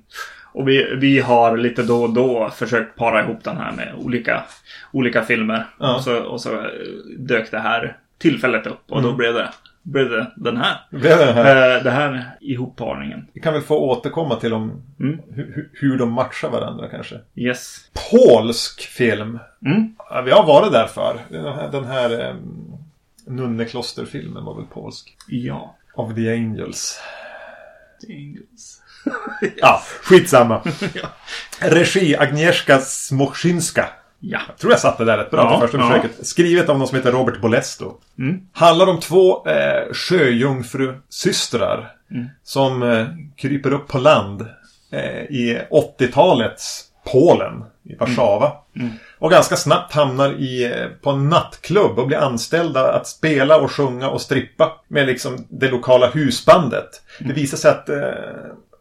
[0.58, 4.44] Och vi, vi har lite då och då försökt para ihop den här med olika,
[4.92, 5.66] olika filmer.
[5.80, 5.96] Ja.
[5.96, 6.66] Och, så, och så eh,
[7.18, 9.18] dök det här tillfället upp och då Mm.
[9.18, 9.50] blev det,
[9.84, 10.78] blev det den här.
[10.92, 11.78] Det blev den här.
[11.78, 13.28] Eh, det här ihopparningen.
[13.34, 15.20] Vi kan väl få återkomma till om, Mm.
[15.34, 17.16] hur, hur de matchar varandra kanske.
[17.36, 17.78] Yes.
[18.12, 19.40] Polsk film.
[19.66, 19.96] Mm.
[20.26, 21.18] Vi har varit där för.
[21.30, 22.78] Den här, den här um,
[23.26, 25.18] Nunneklosterfilmen var väl polsk.
[25.28, 25.76] Ja.
[25.96, 27.02] Of the Angels.
[28.08, 28.77] Jingles.
[29.58, 30.62] Ja, skitsamma.
[30.94, 31.08] Ja.
[31.60, 33.90] Regi Agnieszka Smoczynska.
[34.20, 34.40] Ja.
[34.48, 35.88] Jag tror jag satte det där rätt bra Ja, på första ja.
[35.88, 36.28] försöket.
[36.28, 37.94] Skrivet av någon som heter Robert Bolesto.
[38.20, 38.42] Mm.
[38.54, 41.92] Handlar om två eh, sjöjungfrusystrar.
[42.12, 42.28] Mm.
[42.44, 43.06] Som eh,
[43.38, 44.42] kryper upp på land
[44.92, 47.64] eh, i 80-talets Polen.
[47.84, 48.52] I Warszawa.
[48.76, 48.90] Mm.
[49.20, 53.72] Och ganska snabbt hamnar i, eh, på en nattklubb och blir anställda att spela och
[53.72, 56.90] sjunga och strippa med liksom det lokala husbandet.
[57.20, 57.30] Mm.
[57.30, 57.98] Det visar sig att eh,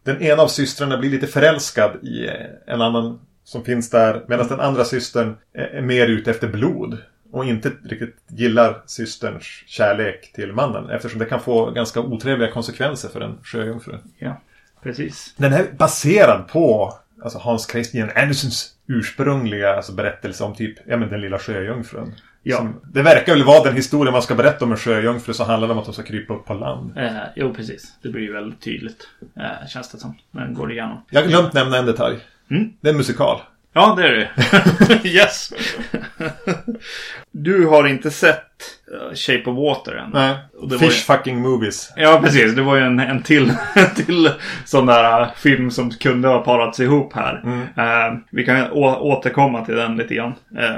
[0.07, 2.33] den ena av systrarna blir lite förälskad i eh,
[2.67, 4.25] en annan som finns där.
[4.27, 6.97] Medan den andra systern är är mer ute efter blod.
[7.31, 10.89] Och inte riktigt gillar systerns kärlek till mannen.
[10.89, 13.97] Eftersom det kan få ganska otrevliga konsekvenser för en sjöjungfru.
[14.17, 14.41] Ja.
[14.83, 15.33] Precis.
[15.37, 16.93] Den är baserad på
[17.23, 22.13] alltså Hans Christian Andersens ursprungliga alltså, berättelse om typ ja, men den lilla sjöjungfrun.
[22.49, 22.57] Ja.
[22.57, 25.69] Som, det verkar väl vara den historia man ska berätta om en sjöjungfru så handlar
[25.69, 26.97] om att de ska krypa upp på land.
[26.97, 27.93] Eh, jo, precis.
[28.01, 29.07] Det blir ju väldigt tydligt.
[29.35, 30.17] Eh, känns det som.
[30.31, 31.05] Den går igenom.
[31.09, 32.17] Jag har glömt nämna en detalj.
[32.51, 32.73] Mm.
[32.81, 33.41] Det är en musikal.
[33.73, 35.09] Ja, det är det.
[35.09, 35.53] yes.
[37.31, 38.43] du har inte sett
[38.93, 40.09] uh, Shape of Water än.
[40.13, 40.35] Nej.
[40.79, 40.89] Fish ju...
[40.89, 41.93] fucking movies.
[41.95, 42.55] Ja, precis.
[42.55, 43.51] Det var ju en, en till,
[43.95, 44.29] till
[44.65, 47.41] sån där uh, film som kunde ha parats ihop här.
[47.43, 47.61] Mm.
[47.61, 50.33] Uh, vi kan återkomma till den lite grann.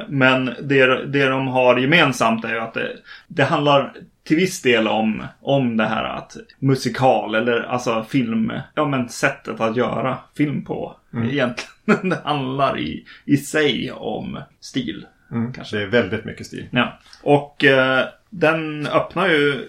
[0.08, 2.90] men det, det de har gemensamt är ju att det,
[3.28, 3.94] det handlar
[4.30, 9.62] till viss del om, om det här att musikal eller alltså film, ja men sättet
[9.62, 10.96] att göra film på.
[11.14, 11.30] Mm.
[11.30, 15.06] Egentligen det handlar i, i sig om stil.
[15.32, 15.54] Mm.
[15.54, 15.78] Kanske.
[15.78, 16.68] Det är väldigt mycket stil.
[16.72, 17.00] Ja.
[17.24, 19.68] Och eh, den öppnar ju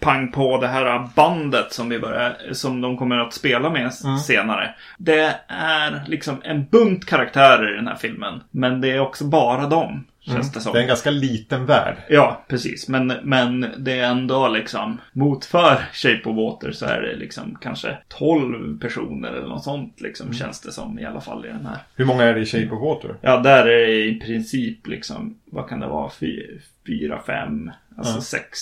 [0.00, 4.18] pang på det här bandet som vi börjar, som de kommer att spela med mm.
[4.18, 4.74] senare.
[4.98, 8.40] Det är liksom en bunt karaktärer i den här filmen.
[8.50, 10.04] Men det är också bara dem.
[10.26, 10.52] Känns mm.
[10.54, 10.72] det som.
[10.72, 11.96] Det är en ganska liten värld.
[12.08, 12.88] Ja, precis.
[12.88, 17.98] Men, men det är ändå liksom motför Shape of Water så är det liksom kanske
[18.08, 20.38] 12 personer eller något sånt liksom mm.
[20.38, 21.78] känns det som i alla fall i den här.
[21.96, 23.16] Hur många är det i Shape of Water?
[23.20, 26.10] Ja, där är det i princip liksom, vad kan det vara,
[26.86, 28.22] fyra, fem, alltså mm.
[28.22, 28.58] sex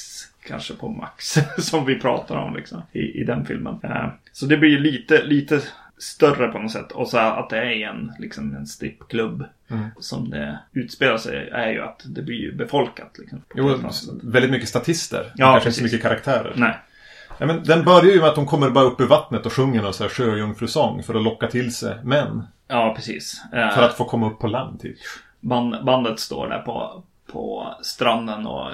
[0.46, 3.74] kanske på max som vi pratar om liksom i, i den filmen.
[3.84, 5.60] Uh, så det blir lite, lite
[5.98, 6.92] större på något sätt.
[6.92, 9.88] Och så att det är en, liksom en strippklubb mm.
[9.98, 13.18] som det utspelar sig är ju att det blir ju befolkat.
[13.18, 13.78] Liksom, jo,
[14.22, 15.32] väldigt mycket statister.
[15.36, 16.52] Ja, kanske inte så mycket karaktärer.
[16.56, 16.78] Nej.
[17.38, 19.82] Ja, men den börjar ju med att de kommer bara upp ur vattnet och sjunger
[19.82, 22.42] någon så här sjöjungfrusång för att locka till sig män.
[22.68, 23.42] Ja, precis.
[23.50, 24.96] För att få komma upp på land typ.
[25.40, 27.02] Band, bandet står där på,
[27.32, 28.70] på stranden och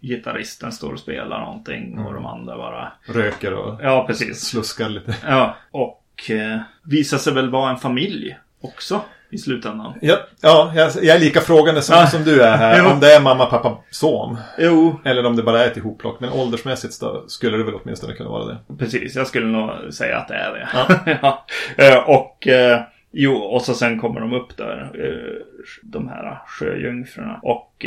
[0.00, 2.06] gitarristen står och spelar någonting mm.
[2.06, 4.40] och de andra bara Röker och ja, precis.
[4.40, 5.16] sluskar lite.
[5.26, 9.94] Ja, och och eh, visar sig väl vara en familj också i slutändan.
[10.00, 12.06] Ja, ja jag, jag är lika frågande som, ja.
[12.06, 12.86] som du är här.
[12.92, 14.36] om det är mamma, pappa, son.
[14.58, 15.00] Jo.
[15.04, 16.20] Eller om det bara är ett ihopplock.
[16.20, 16.94] Men åldersmässigt
[17.26, 18.58] skulle det väl åtminstone kunna vara det.
[18.78, 20.68] Precis, jag skulle nog säga att det är det.
[20.72, 21.16] Ja.
[21.22, 21.46] ja.
[21.84, 24.90] Eh, och eh, jo, och så sen kommer de upp där.
[24.94, 25.42] Eh,
[25.82, 27.40] de här sjöjungfrurna.
[27.42, 27.86] Och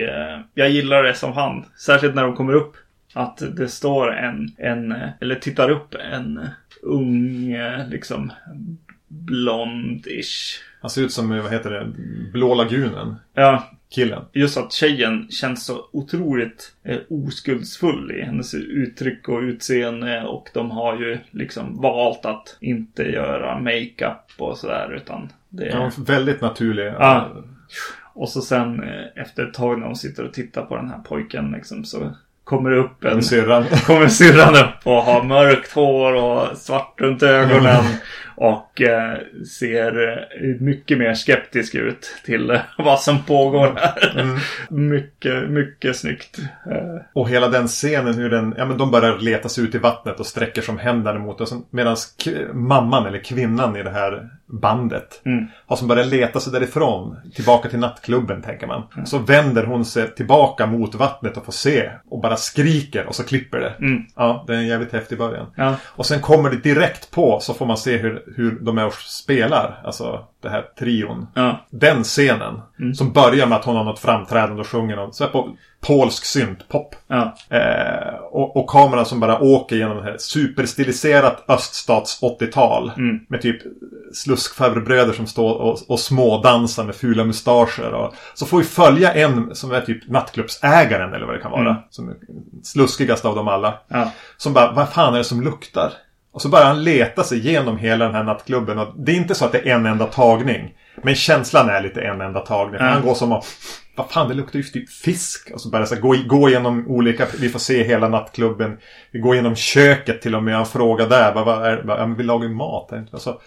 [0.53, 1.65] jag gillar det som han.
[1.85, 2.75] Särskilt när de kommer upp.
[3.13, 6.47] Att det står en, en eller tittar upp en
[6.81, 7.55] ung,
[7.89, 8.31] liksom
[9.07, 10.61] blondish.
[10.81, 11.91] Han ser ut som, vad heter det,
[12.31, 13.15] Blå lagunen.
[13.33, 13.69] Ja.
[13.89, 14.25] Killen.
[14.33, 20.23] Just att tjejen känns så otroligt eh, oskuldsfull i hennes uttryck och utseende.
[20.23, 25.69] Och de har ju liksom valt att inte göra makeup och sådär utan det är...
[25.69, 26.85] Ja, väldigt naturlig.
[26.85, 27.43] Ja.
[28.13, 30.99] Och så sen eh, efter ett tag när hon sitter och tittar på den här
[30.99, 33.23] pojken liksom så kommer upp en...
[33.23, 33.65] Syrran.
[33.85, 37.83] Kommer syrran upp och har mörkt hår och svart runt ögonen.
[38.35, 44.19] Och eh, ser eh, mycket mer skeptisk ut till vad som pågår här.
[44.19, 44.37] Mm.
[44.89, 46.39] mycket, mycket snyggt.
[46.71, 47.01] Eh.
[47.13, 50.19] Och hela den scenen hur den, ja men de börjar leta sig ut i vattnet
[50.19, 51.53] och sträcker som händerna mot oss.
[51.69, 51.97] Medan
[52.53, 55.47] mamman eller kvinnan i det här bandet mm.
[55.65, 57.17] har som börjar leta sig därifrån.
[57.35, 58.83] Tillbaka till nattklubben tänker man.
[58.93, 59.05] Mm.
[59.05, 61.89] Så vänder hon sig tillbaka mot vattnet och får se.
[62.09, 63.73] Och bara skriker och så klipper det.
[63.79, 64.03] Mm.
[64.15, 65.47] Ja, det är en jävligt häftig början.
[65.55, 65.75] Ja.
[65.85, 68.93] Och sen kommer det direkt på så får man se hur hur de är och
[68.93, 69.81] spelar.
[69.83, 71.27] Alltså det här trion.
[71.33, 71.65] Ja.
[71.69, 72.61] Den scenen.
[72.79, 72.93] Mm.
[72.93, 75.15] Som börjar med att hon har något framträdande och sjunger något.
[75.15, 76.95] Så på polsk syntpop.
[77.07, 77.35] Ja.
[77.49, 82.91] Eh, och, och, kameran som bara åker genom det här superstiliserat öststats 80-tal.
[82.97, 83.19] Mm.
[83.29, 83.61] Med typ
[84.13, 87.93] sluskfarbröder som står och, och smådansar med fula mustascher.
[87.93, 91.69] Och, så får vi följa en som är typ nattklubbsägaren eller vad det kan vara.
[91.69, 91.81] Mm.
[91.89, 92.13] Som
[92.63, 93.79] sluskigast av dem alla.
[93.87, 94.11] Ja.
[94.37, 95.93] Som bara, vad fan är det som luktar?
[96.33, 98.79] Och så börjar han leta sig igenom hela den här nattklubben.
[98.79, 100.73] Och det är inte så att det är en enda tagning.
[101.03, 102.81] Men känslan är lite en enda tagning.
[102.81, 102.93] Mm.
[102.93, 103.45] Han går som att...
[103.95, 105.51] Vad fan, det luktar ju typ fisk.
[105.53, 107.27] Och så börjar han gå, gå igenom olika...
[107.39, 108.77] Vi får se hela nattklubben.
[109.11, 110.55] Vi går igenom köket till och med.
[110.55, 111.33] Han frågar där.
[111.33, 112.89] Vad, vad är, vad, vi lagar ju mat.
[113.11, 113.39] Alltså,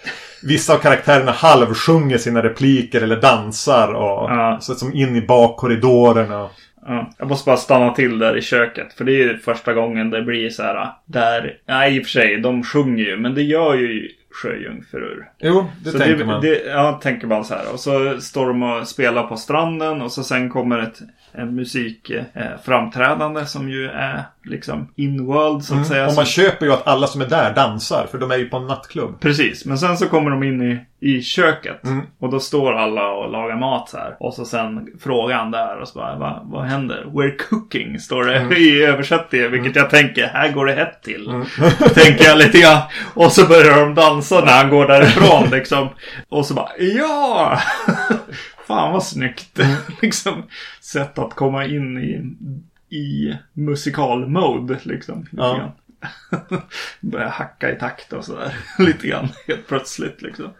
[0.42, 3.94] vissa av karaktärerna halvsjunger sina repliker eller dansar.
[3.94, 4.61] Och, mm.
[4.61, 6.49] så som in i bakkorridorerna.
[6.87, 8.92] Ja, jag måste bara stanna till där i köket.
[8.92, 10.92] För det är ju första gången det blir så här.
[11.07, 13.16] Där, nej i och för sig, de sjunger ju.
[13.16, 15.29] Men det gör ju sjöjungfrur.
[15.38, 16.40] Jo, det så tänker det, man.
[16.40, 17.73] Det, ja, tänker man så här.
[17.73, 20.03] Och så står de och spelar på stranden.
[20.03, 20.99] Och så sen kommer ett
[21.37, 25.88] musikframträdande som ju är liksom in-world så att mm.
[25.88, 26.07] säga.
[26.07, 28.57] Och man köper ju att alla som är där dansar för de är ju på
[28.57, 29.20] en nattklubb.
[29.20, 31.85] Precis, men sen så kommer de in i, i köket.
[31.85, 32.07] Mm.
[32.18, 34.16] Och då står alla och lagar mat så här.
[34.20, 37.07] Och så sen frågar han där och så bara, vad, vad händer?
[37.12, 38.53] We're cooking, står det mm.
[38.53, 39.53] i översättningen.
[39.53, 41.29] Vilket jag tänker, här går det hett till.
[41.29, 41.47] Mm.
[41.94, 42.81] tänker jag lite grann.
[43.14, 45.88] Och så börjar de dansa när han går därifrån liksom.
[46.29, 47.59] Och så bara, ja!
[48.66, 49.59] Fan vad snyggt.
[49.59, 49.77] Mm.
[50.03, 50.42] liksom,
[50.81, 52.35] sätt att komma in i,
[52.96, 54.79] i musikal-mode.
[54.83, 55.72] Liksom, ja.
[57.00, 58.54] börjar hacka i takt och sådär.
[58.78, 60.50] Lite grann helt plötsligt liksom.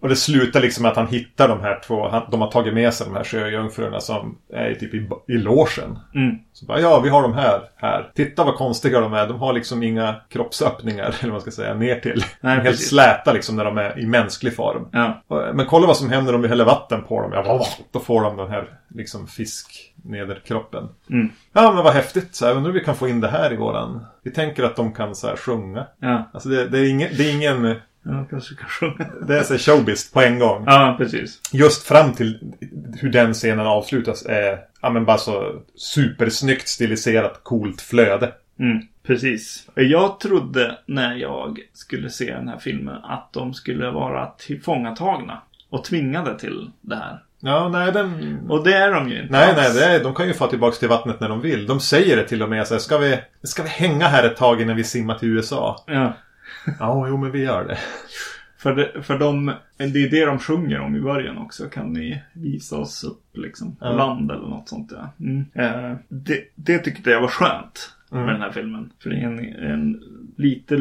[0.00, 2.08] Och det slutar liksom med att han hittar de här två.
[2.08, 5.98] Han, de har tagit med sig de här sjöjungfrurna som är typ i, i logen.
[6.14, 6.38] Mm.
[6.52, 8.10] Så bara, ja, vi har de här här.
[8.14, 9.26] Titta vad konstiga de är.
[9.26, 12.24] De har liksom inga kroppsöppningar, eller vad man ska säga, ner till.
[12.40, 12.88] Nej, helt precis.
[12.88, 14.88] släta liksom när de är i mänsklig form.
[14.92, 15.22] Ja.
[15.54, 17.30] Men kolla vad som händer om vi häller vatten på dem.
[17.34, 20.88] Ja, då får de den här liksom fisk nederkroppen.
[21.10, 21.30] Mm.
[21.52, 22.34] Ja, men vad häftigt.
[22.34, 24.06] Så här, undrar om vi kan få in det här i våran...
[24.22, 25.86] Vi tänker att de kan så här sjunga.
[25.98, 26.30] Ja.
[26.32, 27.76] Alltså det, det, är, ingen, det är ingen...
[28.02, 29.10] Ja, kanske kan sjunga.
[29.26, 30.64] Det är så showbiz på en gång.
[30.66, 31.40] Ja, precis.
[31.52, 32.52] Just fram till
[33.00, 38.32] hur den scenen avslutas är ja, men bara så supersnyggt stiliserat coolt flöde.
[38.58, 39.68] Mm, precis.
[39.74, 45.84] Jag trodde när jag skulle se den här filmen att de skulle vara tillfångatagna och
[45.84, 47.22] tvingade till det här.
[47.40, 48.38] Ja, nej den...
[48.50, 50.76] Och det är de ju inte Nej, nej, det är, de kan ju få tillbaka
[50.76, 51.66] till vattnet när de vill.
[51.66, 54.36] De säger det till och med så här, ska vi, ska vi hänga här ett
[54.36, 55.84] tag innan vi simmar till USA?
[55.86, 56.12] Ja.
[56.80, 57.78] Ja, jo men vi gör det.
[58.58, 61.68] För, det, för de, det är det de sjunger om i början också.
[61.68, 63.92] Kan ni visa oss upp liksom Ja.
[63.92, 65.12] land eller något sånt ja.
[65.20, 65.44] Mm.
[65.54, 68.24] Eh, det, det tyckte jag var skönt Mm.
[68.24, 68.90] med den här filmen.
[69.02, 69.38] För det är en,
[69.70, 70.02] en
[70.36, 70.78] lite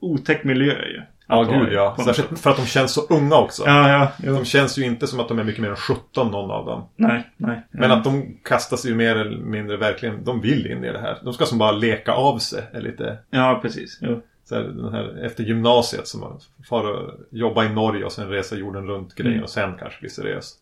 [0.00, 1.02] otäck miljö ju.
[1.26, 1.96] Ja, Att gud ja.
[2.04, 3.62] Särskilt för att de känns så unga också.
[3.66, 4.08] Ja, ja.
[4.22, 4.34] Jo.
[4.34, 6.84] De känns ju inte som att de är mycket mer än 17 någon av dem.
[6.96, 7.62] Nej, nej.
[7.70, 11.18] Men att de kastas ju mer eller mindre verkligen, de vill in i det här.
[11.24, 12.62] De ska som bara leka av sig.
[12.72, 13.98] Är lite, Ja, precis.
[14.02, 14.20] Jo.
[14.48, 18.28] så här, den här, efter gymnasiet som man far och jobba i Norge och sen
[18.28, 19.44] resa jorden runt grejen Mm.
[19.44, 20.52] och sen kanske bli seriös.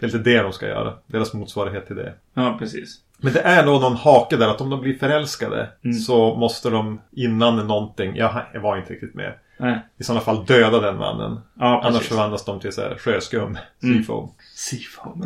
[0.00, 0.92] Det är lite det de ska göra.
[1.06, 2.12] Deras motsvarighet till det.
[2.34, 2.96] Ja, precis.
[3.18, 5.96] Men det är nog någon hake där att om de blir förälskade Mm.
[5.96, 9.32] så måste de innan någonting, jag var inte riktigt med.
[9.56, 9.78] Nej.
[9.98, 11.40] I sådana fall döda den mannen.
[11.58, 13.58] Ja, Annars förvandlas de till så här sjöskum.
[13.82, 13.96] Mm.
[13.96, 14.28] Seafoam.
[14.54, 15.24] Seafoam.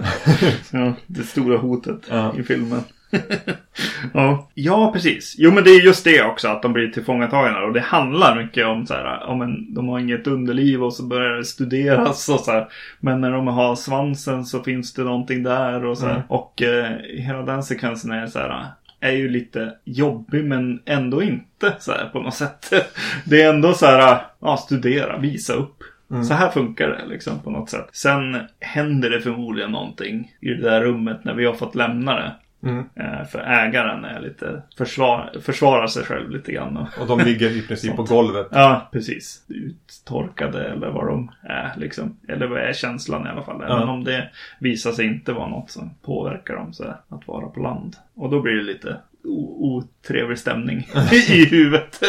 [0.86, 2.34] ja, det stora hotet Ja.
[2.38, 2.80] i filmen.
[4.14, 4.48] ja.
[4.54, 5.34] ja, precis.
[5.38, 7.58] Jo, men det är just det också att de blir tillfångatagna.
[7.62, 11.02] Och det handlar mycket om så här, om en, de har inget underliv och så
[11.06, 12.68] börjar det studeras och så här.
[13.00, 16.14] Men när de har svansen så finns det någonting där och så här.
[16.14, 16.26] Mm.
[16.28, 18.66] Och eh, hela den sekvensen är så här.
[19.00, 22.72] Är ju lite jobbig men ändå inte så här på något sätt.
[23.24, 25.82] Det är ändå så här, ja studera, visa upp.
[26.10, 26.24] Mm.
[26.24, 27.88] Så här funkar det liksom på något sätt.
[27.92, 32.32] Sen händer det förmodligen någonting i det där rummet när vi har fått lämna det.
[32.62, 32.84] Mm.
[32.94, 36.76] Eh, För ägaren är lite försvar, försvarar sig själv lite grann.
[36.76, 38.46] Och, Och de ligger i princip på golvet.
[38.50, 39.42] ja, precis.
[39.48, 42.16] Uttorkade eller vad de är liksom.
[42.28, 43.62] Eller vad är känslan i alla fall.
[43.62, 43.90] Även Ja.
[43.92, 47.96] om det visar sig inte vara något som påverkar dem så att vara på land.
[48.14, 50.78] Och då blir det lite otrevlig stämning
[51.28, 52.02] i huvudet.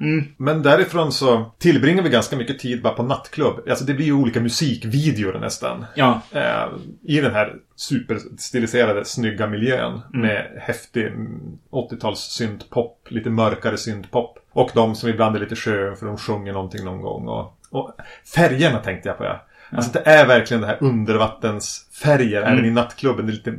[0.00, 0.24] mm.
[0.36, 3.60] Men därifrån så tillbringar vi ganska mycket tid bara på nattklubb.
[3.70, 5.84] Alltså det blir ju olika musikvideor nästan.
[5.94, 6.68] Ja, Eh,
[7.02, 10.00] I den här superstiliserade, snygga miljön.
[10.14, 10.26] Mm.
[10.26, 14.38] Med häftig mm, 80-tals syntpop, lite mörkare syntpop.
[14.52, 17.28] Och de som ibland är lite skö för de sjunger någonting någon gång.
[17.28, 17.92] Och, och
[18.34, 19.46] färgerna tänkte jag på ja.
[19.72, 22.52] Alltså det är verkligen det här undervattensfärger Mm.
[22.52, 23.26] även i nattklubben.
[23.26, 23.54] Det är lite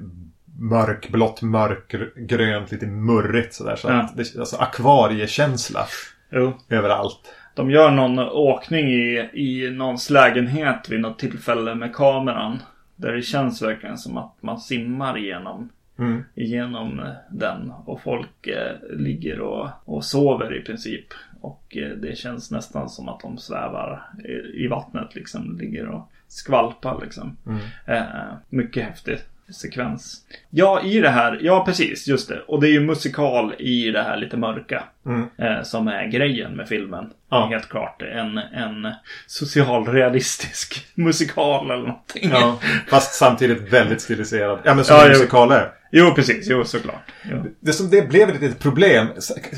[0.62, 3.76] mörkblått, mörkgrönt, lite murrigt sådär.
[3.76, 3.94] Så Ja.
[4.02, 5.86] att det, alltså akvariekänsla
[6.32, 6.54] jo.
[6.70, 7.36] överallt.
[7.56, 12.60] De gör någon åkning i, i någons lägenhet vid något tillfälle med kameran.
[12.96, 15.70] Där det känns verkligen som att man simmar igenom,
[16.00, 16.24] Mm.
[16.36, 17.72] igenom eh, den.
[17.86, 21.06] Och folk eh, ligger och, och sover i princip.
[21.42, 25.58] Och eh, det känns nästan som att de svävar i, i vattnet liksom.
[25.62, 27.38] Ligger och skvalpar liksom.
[27.46, 27.60] Mm.
[27.86, 29.18] Eh, mycket häftig
[29.54, 30.18] sekvens.
[30.50, 31.40] Ja, i det här.
[31.42, 32.08] Ja, precis.
[32.08, 32.42] Just det.
[32.48, 34.84] Och det är ju musikal i det här lite mörka.
[35.06, 35.28] Mm.
[35.38, 37.10] Eh, som är grejen med filmen.
[37.30, 37.48] Ja.
[37.52, 38.02] Helt klart.
[38.02, 38.94] En, en
[39.28, 42.30] socialrealistisk musikal eller någonting.
[42.34, 44.60] Ja, fast samtidigt väldigt stiliserad.
[44.64, 45.72] Ja, men som Ja, musikal är.
[45.92, 46.48] Jo, precis.
[46.50, 47.12] Jo, såklart.
[47.32, 47.46] Jo.
[47.60, 49.08] Det som det blev ett litet problem,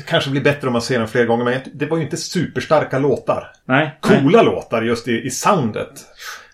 [0.06, 2.98] kanske blir bättre om man ser den flera gånger, men det var ju inte superstarka
[2.98, 3.52] låtar.
[3.64, 3.84] Nej.
[3.84, 4.20] nej.
[4.20, 6.00] Coola låtar just i, i soundet.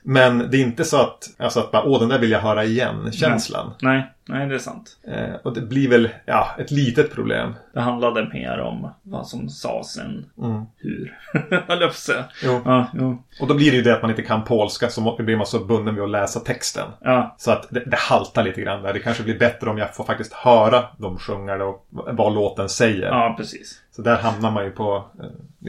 [0.02, 2.64] Men det är inte så att, alltså att bara, åh den där vill jag höra
[2.64, 3.72] igen, känslan.
[3.82, 4.96] Nej, nej, det är sant.
[5.08, 7.54] Eh, och det blir väl, ja, ett litet problem.
[7.74, 10.62] Det handlade mer om vad som sades än Mm.
[10.76, 11.18] hur.
[11.68, 11.90] Höll jag.
[12.44, 12.60] Jo.
[12.64, 13.22] Ja, jo.
[13.40, 15.64] Och då blir det ju det att man inte kan polska, så blir man så
[15.64, 16.86] bunden vid att läsa texten.
[17.00, 18.92] Ja, Så att det, det haltar lite grann där.
[18.92, 23.06] Det kanske blir bättre om jag får faktiskt höra de sjunga och vad låten säger.
[23.06, 23.80] ja, precis.
[23.96, 25.26] Så där hamnar man ju på eh,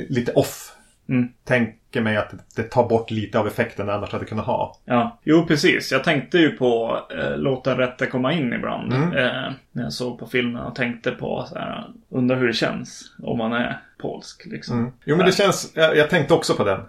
[0.10, 0.76] lite off.
[1.12, 1.30] Mm.
[1.44, 4.78] Tänker mig att det, tar bort lite av effekten det annars hade kunnat ha.
[4.86, 5.92] Ja, jo precis.
[5.92, 8.94] Jag tänkte ju på eh, Låt den rätte komma in ibland.
[8.94, 9.14] Mm.
[9.18, 13.16] Eh, när jag såg på filmen och tänkte på så här, undrar hur det känns
[13.24, 14.80] om man är polsk liksom.
[14.80, 14.92] Mm.
[15.06, 16.80] Jo men det känns, jag, jag tänkte också på den.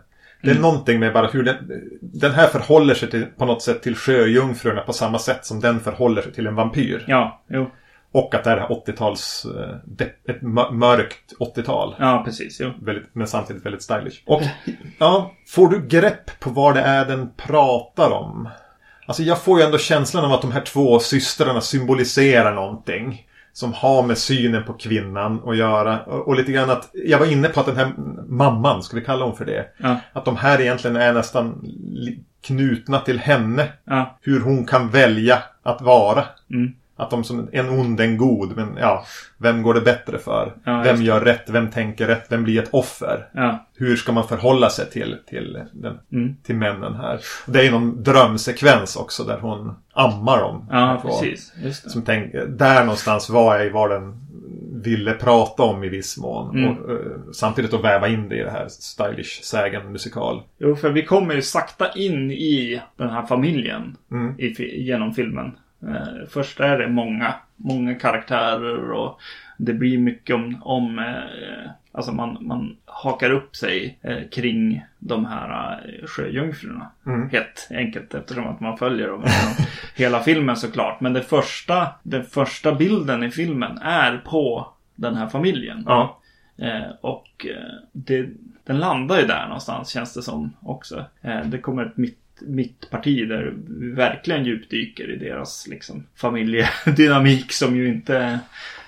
[0.42, 0.62] Det är Mm.
[0.62, 1.56] någonting med bara hur den,
[2.00, 5.80] den här förhåller sig till, på något sätt till sjöjungfrurna på samma sätt som den
[5.80, 7.04] förhåller sig till en vampyr.
[7.06, 7.70] Ja, jo.
[8.12, 9.44] Och att det är 80-tals...
[9.44, 11.94] eh, Ett mö- mörkt 80-tal.
[11.98, 12.60] Ja, precis.
[12.60, 12.70] Jo.
[12.82, 14.22] Väldigt, men samtidigt väldigt stylish.
[14.26, 14.42] Och
[14.98, 18.48] ja, får du grepp på vad det är den pratar om?
[19.06, 23.26] Alltså jag får ju ändå känslan av att de här två systrarna symboliserar någonting.
[23.54, 26.00] Som har med synen på kvinnan att göra.
[26.02, 27.92] Och, och lite grann att, jag var inne på att den här
[28.28, 29.66] mamman, ska vi kalla hon för det?
[29.76, 29.96] Ja.
[30.12, 31.64] Att de här egentligen är nästan
[32.42, 33.68] knutna till henne.
[33.84, 34.18] Ja.
[34.20, 36.24] Hur hon kan välja att vara.
[36.50, 36.72] Mm.
[37.02, 38.56] Att de som en ond, en god.
[38.56, 39.04] Men ja,
[39.38, 40.52] vem går det bättre för?
[40.64, 41.50] Ja, vem gör rätt?
[41.50, 42.26] Vem tänker rätt?
[42.28, 43.26] Vem blir ett offer?
[43.32, 43.66] Ja.
[43.76, 46.36] Hur ska man förhålla sig till, till, den, Mm.
[46.42, 47.20] till männen här?
[47.46, 50.66] Det är ju någon drömsekvens också där hon ammar dem.
[50.70, 51.52] Ja, precis.
[51.92, 54.16] Som tänk, där någonstans var jag i vad den
[54.84, 56.56] ville prata om i viss mån.
[56.58, 56.70] Mm.
[56.78, 56.96] Och, eh,
[57.32, 60.42] samtidigt att väva in det i det här stylish sägen musikal.
[60.58, 64.34] Jo, för vi kommer ju sakta in i den här familjen Mm.
[64.40, 65.52] i, genom filmen.
[65.88, 69.20] Eh, först är det många, många karaktärer och
[69.56, 75.24] det blir mycket om, om eh, alltså man, man hakar upp sig eh, kring de
[75.24, 76.90] här sjöjungfrurna.
[77.06, 77.30] Mm.
[77.30, 79.24] Helt enkelt eftersom att man följer dem
[79.96, 81.00] hela filmen såklart.
[81.00, 85.84] Men det första, den första bilden i filmen är på den här familjen.
[85.86, 86.18] Ja.
[87.00, 87.46] Och
[87.92, 88.28] det,
[88.64, 91.04] den landar ju där någonstans känns det som också.
[91.44, 97.88] Det kommer ett mitt, mittparti där vi verkligen djupdyker i deras liksom, familjedynamik som ju
[97.88, 98.38] inte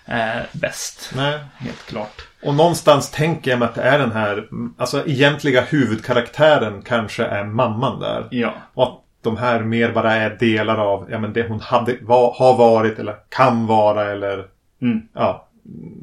[0.04, 1.12] är bäst.
[1.16, 1.38] Nej.
[1.56, 2.28] Helt klart.
[2.42, 7.44] Och någonstans tänker jag mig att det är den här, alltså egentliga huvudkaraktären kanske är
[7.44, 8.28] mamman där.
[8.30, 8.54] Ja.
[8.74, 12.34] Och att de här mer bara är delar av ja, men det hon hade, var,
[12.38, 14.46] har varit eller kan vara eller
[14.82, 15.00] Mm.
[15.12, 15.48] ja,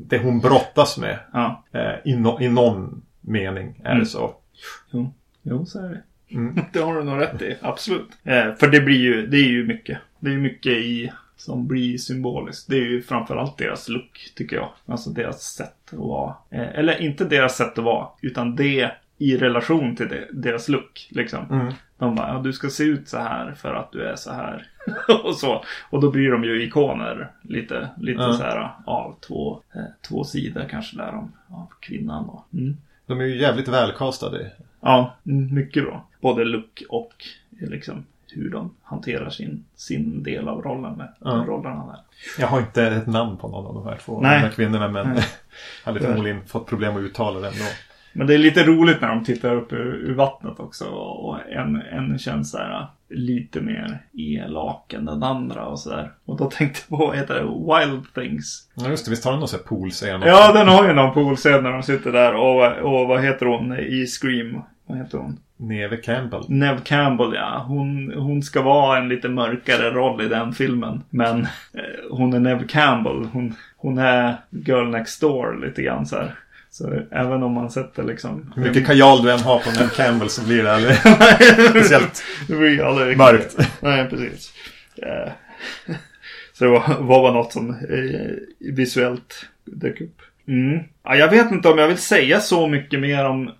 [0.07, 1.19] det hon brottas med.
[1.33, 1.63] Ja.
[1.73, 3.99] Eh, i, no, I någon mening är Mm.
[3.99, 4.35] det så.
[4.91, 5.13] Jo.
[5.41, 6.01] jo, så är det.
[6.31, 6.59] Mm.
[6.73, 7.57] Det har du nog rätt i.
[7.61, 8.09] Absolut.
[8.23, 9.97] Eh, för det blir ju, det är ju mycket.
[10.19, 12.69] Det är mycket i som blir symboliskt.
[12.69, 14.69] Det är ju framförallt deras look, tycker jag.
[14.85, 16.35] Alltså deras sätt att vara.
[16.49, 21.07] Eh, eller inte deras sätt att vara, utan det i relation till det, deras look.
[21.09, 21.45] Liksom.
[21.51, 21.73] Mm.
[21.97, 24.67] De bara, ja, du ska se ut så här för att du är så här.
[25.23, 25.63] och så.
[25.89, 27.31] Och då blir de ju ikoner.
[27.41, 28.33] Lite, lite Ja.
[28.33, 32.25] så här av två, eh, två sidor kanske där om, av kvinnan.
[32.25, 32.77] Och, mm.
[33.05, 34.51] De är ju jävligt välkastade.
[34.81, 36.07] Ja, mm, mycket bra.
[36.21, 37.13] Både look och
[37.49, 41.99] liksom hur de hanterar sin, sin del av rollen med de rollerna där.
[42.39, 44.39] Jag har inte ett namn på någon av de här två Nej.
[44.39, 45.23] de här kvinnorna men Nej.
[45.83, 47.65] hade förmodligen fått problem att uttala det ändå.
[48.13, 50.85] Men det är lite roligt när de tittar upp ur, ur vattnet också.
[50.89, 56.11] Och en, en känns så här lite mer elak än den andra och sådär.
[56.25, 57.43] Och då tänkte jag på, vad heter det?
[57.43, 58.69] Wild Things.
[58.75, 61.13] Ja just det, visst har den någon sån här poolscen Ja, den har ju någon
[61.13, 62.35] poolscen när de sitter där.
[62.35, 64.61] Och, och vad heter hon i Scream?
[64.85, 65.39] Vad heter hon?
[65.61, 66.43] Neve Campbell.
[66.47, 67.65] Nev Campbell ja.
[67.67, 71.03] Hon, hon ska vara en lite mörkare roll i den filmen.
[71.09, 71.41] Men
[71.73, 73.25] eh, hon är Nev Campbell.
[73.33, 76.35] Hon, hon är Girl Next Door lite grann så här.
[76.69, 78.53] Så även om man sätter liksom...
[78.55, 80.95] Hur mycket kajal du än har på Neve Campbell så blir det aldrig
[81.69, 83.17] speciellt det blir ju aldrig riktigt.
[83.17, 83.81] mörkt.
[83.81, 84.53] Nej, precis.
[84.97, 85.31] Eh,
[86.53, 90.21] Så det var, var något som eh, visuellt dök upp.
[90.47, 90.79] Mm.
[91.03, 93.51] Ja, jag vet inte om jag vill säga så mycket mer om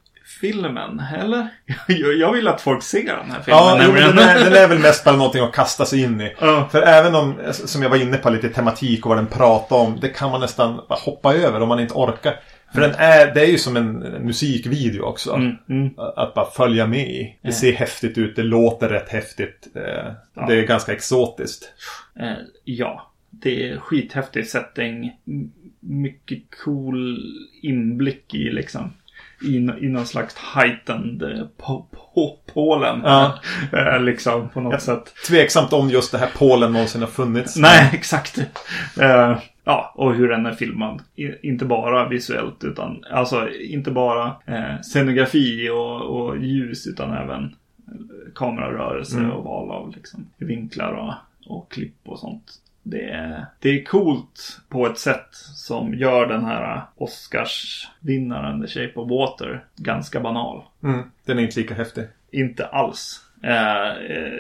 [0.42, 1.48] filmen, eller?
[2.18, 3.60] Jag, vill att folk ser den här filmen.
[3.60, 6.36] Ja, jo, den, är, den är väl mest bara någonting att kasta sig in i.
[6.40, 6.70] Ja.
[6.72, 10.00] För även om, som jag var inne på, lite tematik och vad den pratar om.
[10.02, 12.40] Det kan man nästan hoppa över om man inte orkar.
[12.74, 15.34] För den är, det är ju som en musikvideo också.
[15.34, 15.94] Mm, mm.
[16.16, 17.38] Att bara följa med i.
[17.42, 19.68] Det ser häftigt ut, det låter rätt häftigt.
[19.76, 20.48] Eh, Ja.
[20.48, 21.74] Det är ganska exotiskt.
[22.20, 25.12] Eh, ja, det är skithäftig setting.
[25.80, 27.20] Mycket cool
[27.62, 28.94] inblick i liksom.
[29.46, 33.02] I, i någon slags heightened på, på Polen.
[33.04, 33.40] Ja.
[33.74, 34.80] Eh, liksom på något Ja.
[34.80, 35.14] sätt.
[35.28, 37.58] Tveksamt om just det här Polen någonsin har funnits.
[37.58, 38.38] Nej, exakt.
[39.02, 41.02] Eh, ja, och hur den är filmad.
[41.16, 47.44] I, inte bara visuellt utan alltså inte bara eh, scenografi och, och ljus utan även
[47.44, 49.32] eh, kamerarörelse Mm.
[49.32, 51.14] och val av liksom, vinklar och,
[51.56, 52.44] och klipp och sånt.
[52.84, 59.00] Det är, det är coolt på ett sätt som gör den här Oscarsvinnaren The Shape
[59.00, 60.64] of Water ganska banal.
[60.84, 62.04] Mm, den är inte lika häftig.
[62.32, 63.26] Inte alls.
[63.44, 64.40] Eh, eh,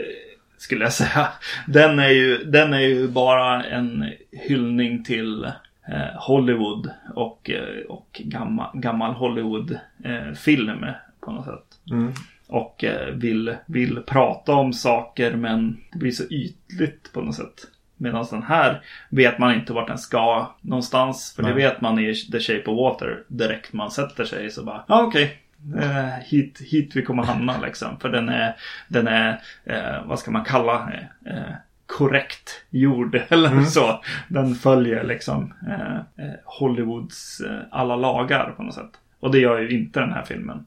[0.57, 1.27] skulle jag säga.
[1.67, 5.45] Den är ju, den är ju bara en hyllning till
[5.87, 10.85] eh, Hollywood och, eh, och gammal, gammal Hollywood-film
[11.19, 11.79] på något sätt.
[11.91, 12.13] Mm.
[12.47, 17.67] Och eh, vill, vill prata om saker men det blir så ytligt på något sätt.
[18.01, 21.33] Medan den här vet man inte vart den ska någonstans.
[21.35, 21.57] För det Nej.
[21.57, 25.37] vet man i The Shape of Water direkt man sätter sig så bara, ja okej.
[25.77, 27.99] Eh, hit, hit vi kommer hamna liksom.
[27.99, 28.55] För den är,
[28.87, 31.53] den är eh, vad ska man kalla eh, eh,
[31.85, 34.03] korrekt gjord eller så.
[34.27, 37.41] Den följer liksom eh, eh, Hollywoods
[37.71, 38.91] alla lagar på något sätt.
[39.19, 40.65] Och det gör ju inte den här filmen.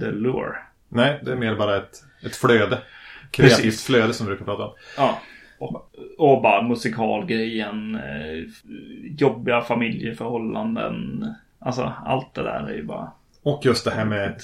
[0.00, 0.56] The Lure.
[0.88, 2.78] Nej, det är mer bara ett, ett flöde.
[3.30, 3.86] Kreativt Precis.
[3.86, 4.74] flöde som vi brukar prata om.
[4.96, 5.20] Ja.
[6.18, 7.94] Och, bara musikalgrejen.
[7.94, 8.44] Eh,
[9.18, 11.26] jobbiga familjeförhållanden.
[11.58, 13.12] Alltså allt det där är ju bara...
[13.42, 14.36] Och just det här med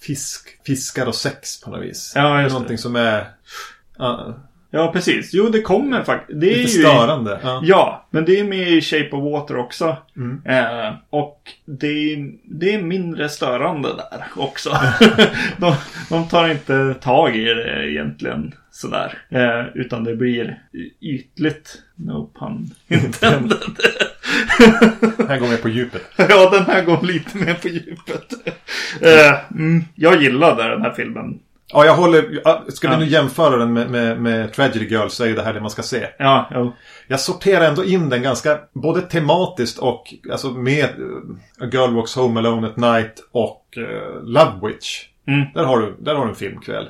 [0.00, 2.12] fisk, fiskar och sex på något vis.
[2.16, 3.26] Ja, det just någonting som är
[3.98, 4.34] ja,
[4.72, 5.30] Ja, precis.
[5.34, 6.40] Jo, det kommer faktiskt.
[6.40, 6.84] Det är lite ju...
[6.84, 7.40] störande.
[7.42, 7.60] Ja.
[7.64, 9.96] Ja, men det är med i Shape of Water också.
[10.16, 10.42] Mm.
[10.44, 14.70] Eh, och det är, det är mindre störande där också.
[15.56, 15.74] de,
[16.08, 19.18] de tar inte tag i det egentligen sådär.
[19.28, 20.62] Eh, utan det blir
[21.00, 21.82] ytligt.
[21.94, 23.58] No pun intended.
[25.28, 26.02] Här går vi på djupet.
[26.16, 28.32] ja, den här går lite mer på djupet.
[29.00, 31.40] Eh, mm, jag gillade den här filmen.
[31.72, 32.70] Ja, jag håller...
[32.70, 35.54] Ska vi nu jämfara den med, med, med Tragedy Girl så är ju det här
[35.54, 36.06] det man ska se.
[36.18, 36.72] Ja, jo.
[37.06, 42.16] Jag sorterar ändå in den ganska både tematiskt och alltså med uh, A Girl Walks
[42.16, 45.04] Home Alone at Night och uh, Love Witch.
[45.26, 45.46] Mm.
[45.54, 46.88] Där, har du, där har du en filmkväll.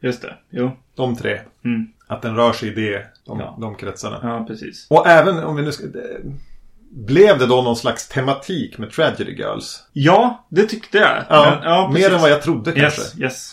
[0.00, 0.34] Just det.
[0.50, 0.70] Jo.
[0.94, 1.40] De tre.
[1.64, 1.86] Mm.
[2.06, 3.58] Att den rör sig i det, de, Ja.
[3.60, 4.18] de kretsarna.
[4.22, 4.86] Ja, precis.
[4.90, 5.86] Och även om vi nu ska...
[5.86, 6.20] det-
[6.96, 9.84] Blev det då någon slags tematik med Tragedy Girls?
[9.92, 11.24] Ja, det tyckte jag.
[11.28, 13.00] Ja, Men- ja mer än vad jag trodde kanske.
[13.00, 13.52] Yes, yes.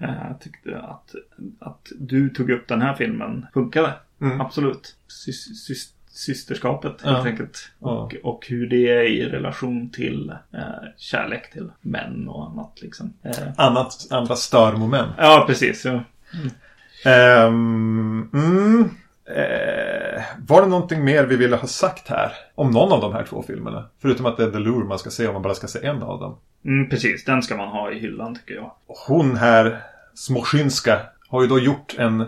[0.00, 1.14] Eh, Jag tyckte att,
[1.60, 3.92] att du tog upp den här filmen funkade.
[4.20, 4.40] Mm.
[4.40, 4.96] Absolut.
[5.08, 7.10] Sys, sys, systerskapet Ja.
[7.10, 7.70] helt enkelt.
[7.78, 7.88] Ja.
[7.90, 10.60] Och, och hur det är i relation till eh,
[10.98, 13.12] kärlek till män och annat liksom.
[13.22, 15.12] Eh, Annat, andra störmoment.
[15.18, 15.84] ja, precis.
[15.84, 16.04] Ja.
[17.04, 18.90] Ehm, mm,
[19.36, 22.32] eh, var det någonting mer vi ville ha sagt här?
[22.54, 23.84] Om någon av de här två filmerna?
[24.02, 26.02] Förutom att det är The Lure man ska se om man bara ska se en
[26.02, 26.36] av dem.
[26.64, 28.72] Mm, precis, den ska man ha i hyllan tycker jag.
[28.86, 29.80] Hon här,
[30.14, 32.26] Smoszynska, har ju då gjort en eh,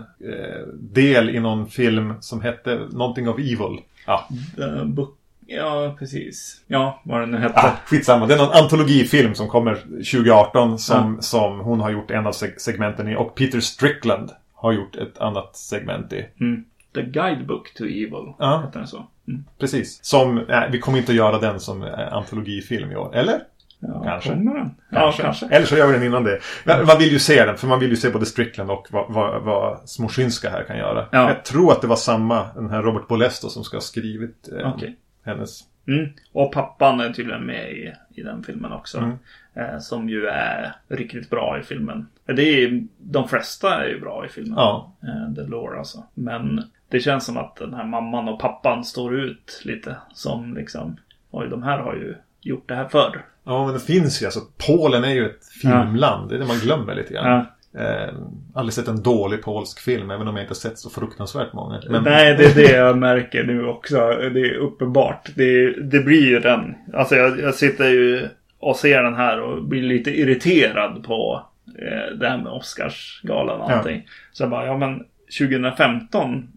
[0.73, 3.79] del i någon film som hette någonting of Evil.
[4.07, 4.27] Ja,
[4.59, 5.15] Uh, book...
[5.47, 6.61] Ja, precis.
[6.67, 7.59] Ja, vad den nu hette.
[7.59, 8.25] ah, skitsamma.
[8.25, 12.57] Det är någon antologifilm som kommer 2018 som, som hon har gjort en av seg-
[12.57, 13.15] segmenten i.
[13.15, 14.31] Och Peter Strickland
[14.65, 16.25] har gjort ett annat segment i.
[16.39, 16.65] Mm.
[16.95, 18.33] The Guidebook to Evil.
[18.39, 18.61] Ja.
[18.65, 19.07] Heter den så?
[19.27, 19.43] Mm.
[19.59, 19.99] Precis.
[20.05, 23.15] Som, nej, vi kommer inte att göra den som eh, antologifilm i år.
[23.15, 23.39] Eller?
[23.79, 24.29] Ja, Kanske.
[24.29, 24.71] den?
[24.89, 25.45] Ja, kanske.
[25.45, 26.39] Eller så gör vi den innan det.
[26.65, 29.43] Man vill ju se den, för man vill ju se både Strickland och vad, vad,
[29.43, 31.05] vad Smoszynska här kan göra.
[31.11, 31.27] Ja.
[31.27, 34.73] Jag tror att det var samma, den här Robert Bolesto som ska ha skrivit eh,
[34.73, 34.95] Okej.
[35.25, 35.59] hennes.
[35.87, 36.09] Mm.
[36.33, 38.97] Och pappan är tydligen med i, i den filmen också.
[38.97, 39.17] Mm.
[39.55, 42.07] Eh, som ju är riktigt bra i filmen.
[42.25, 44.53] Det är, de flesta är ju bra i filmen.
[44.57, 44.95] Ja.
[45.03, 46.03] Eh, The Lore alltså.
[46.13, 49.95] Men det känns som att den här mamman och pappan står ut lite.
[50.13, 50.97] Som liksom,
[51.31, 53.25] oj de här har ju gjort det här förr.
[53.43, 54.39] Ja, men det finns ju alltså.
[54.67, 56.29] Polen är ju ett filmland.
[56.29, 57.27] Det är det man glömmer lite grann.
[57.27, 57.45] Ja.
[57.81, 58.13] Eh,
[58.53, 61.81] aldrig sett en dålig polsk film, även om jag inte sett så fruktansvärt många.
[61.89, 63.97] Men, Nej, det är det jag märker nu också.
[64.33, 65.29] Det är uppenbart.
[65.35, 66.75] Det, det blir ju den.
[66.93, 68.29] Alltså jag, jag sitter ju
[68.59, 71.45] och ser den här och blir lite irriterad på
[71.79, 73.75] eh, det här med Oscarsgalan och Ja.
[73.75, 74.07] allting.
[74.31, 75.03] Så jag bara, ja men
[75.39, 76.47] 2015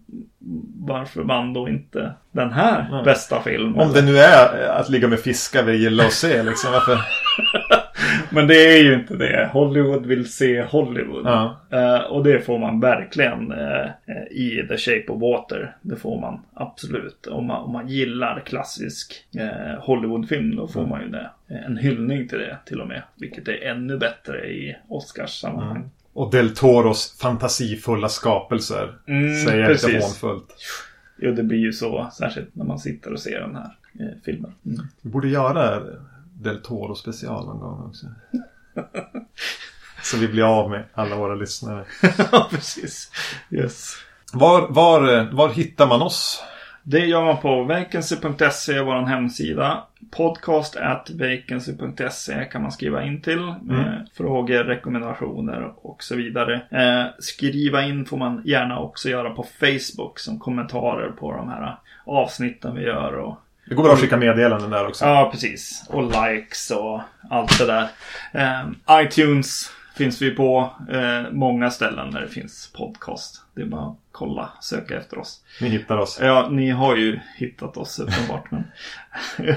[0.86, 3.05] varför vann då inte den här Nej.
[3.05, 3.78] bästa film?
[3.78, 6.72] Om det nu är att ligga med fiskar vi gillar att se liksom.
[6.72, 6.99] Varför?
[8.30, 9.51] Men det är ju inte det.
[9.53, 11.26] Hollywood vill se Hollywood.
[11.26, 11.61] Ja.
[11.70, 13.90] Eh, och det får man verkligen eh,
[14.30, 15.76] i The Shape of Water.
[15.82, 17.26] Det får man absolut.
[17.26, 21.30] Om man, om man gillar klassisk eh, Hollywoodfilm då får man ju det.
[21.66, 23.03] En hyllning till det till och med.
[23.16, 25.90] Vilket är ännu bättre i Oscars sammanhang.
[26.12, 28.94] Och Del Toros fantasifulla skapelser.
[29.07, 30.55] Mm, säger lite hånfullt.
[31.18, 32.11] Jo, det blir ju så.
[32.18, 33.70] Särskilt när man sitter och ser den här
[34.01, 34.55] eh, filmen.
[34.66, 34.80] Mm.
[35.03, 35.82] Vi borde göra
[36.39, 38.07] Del Toro special någon gång också.
[40.03, 41.84] Så vi blir av med alla våra lyssnare.
[42.32, 43.11] ja, precis.
[43.51, 43.95] Yes.
[44.32, 46.43] Var, var, var hittar man oss?
[46.82, 49.82] Det gör man på vacancy.se, vår hemsida.
[50.11, 53.55] Podcast at vacancy.se kan man skriva in till.
[53.62, 56.61] Med frågor, rekommendationer och så vidare.
[56.70, 61.76] Eh, skriva in får man gärna också göra på Facebook som kommentarer på de här
[62.05, 63.12] avsnitten vi gör.
[63.12, 63.36] Och,
[63.69, 65.05] Det går bra att skicka meddelanden där också.
[65.05, 65.85] ja, precis.
[65.89, 67.01] Och likes och
[67.31, 67.89] allt det där.
[68.33, 68.69] Eh,
[69.03, 70.73] iTunes finns vi på.
[70.91, 73.43] Eh, många ställen där det finns podcast.
[73.55, 75.41] Det är bara att kolla, söka efter oss.
[75.61, 76.19] Ni hittar oss.
[76.23, 78.51] Ja, ni har ju hittat oss uppenbart.
[78.51, 78.64] men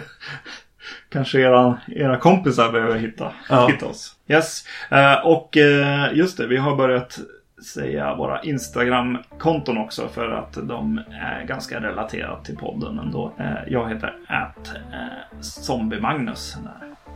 [1.09, 3.67] Kanske era, era kompisar behöver hitta, Ja.
[3.67, 4.15] hitta oss.
[4.27, 4.63] Yes.
[4.89, 7.19] Eh, och eh, just det, vi har börjat
[7.65, 13.33] säga våra Instagram-konton också för att de är ganska relaterat till podden ändå.
[13.39, 16.57] Eh, jag heter at eh, Zombiemagnus.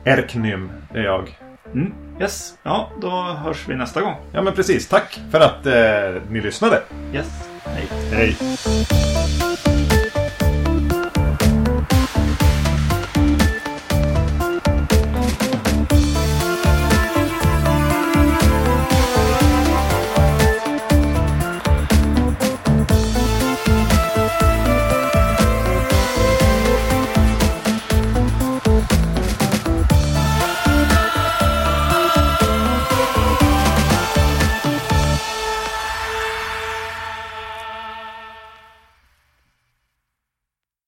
[0.04, 1.40] Erknym, är jag.
[1.74, 1.94] Mm.
[2.22, 4.16] Yes, ja då hörs vi nästa gång.
[4.32, 4.88] Ja men precis.
[4.88, 6.82] Tack för att eh, ni lyssnade.
[7.14, 7.50] Yes.
[7.66, 7.88] Hej.
[8.12, 8.38] Hej.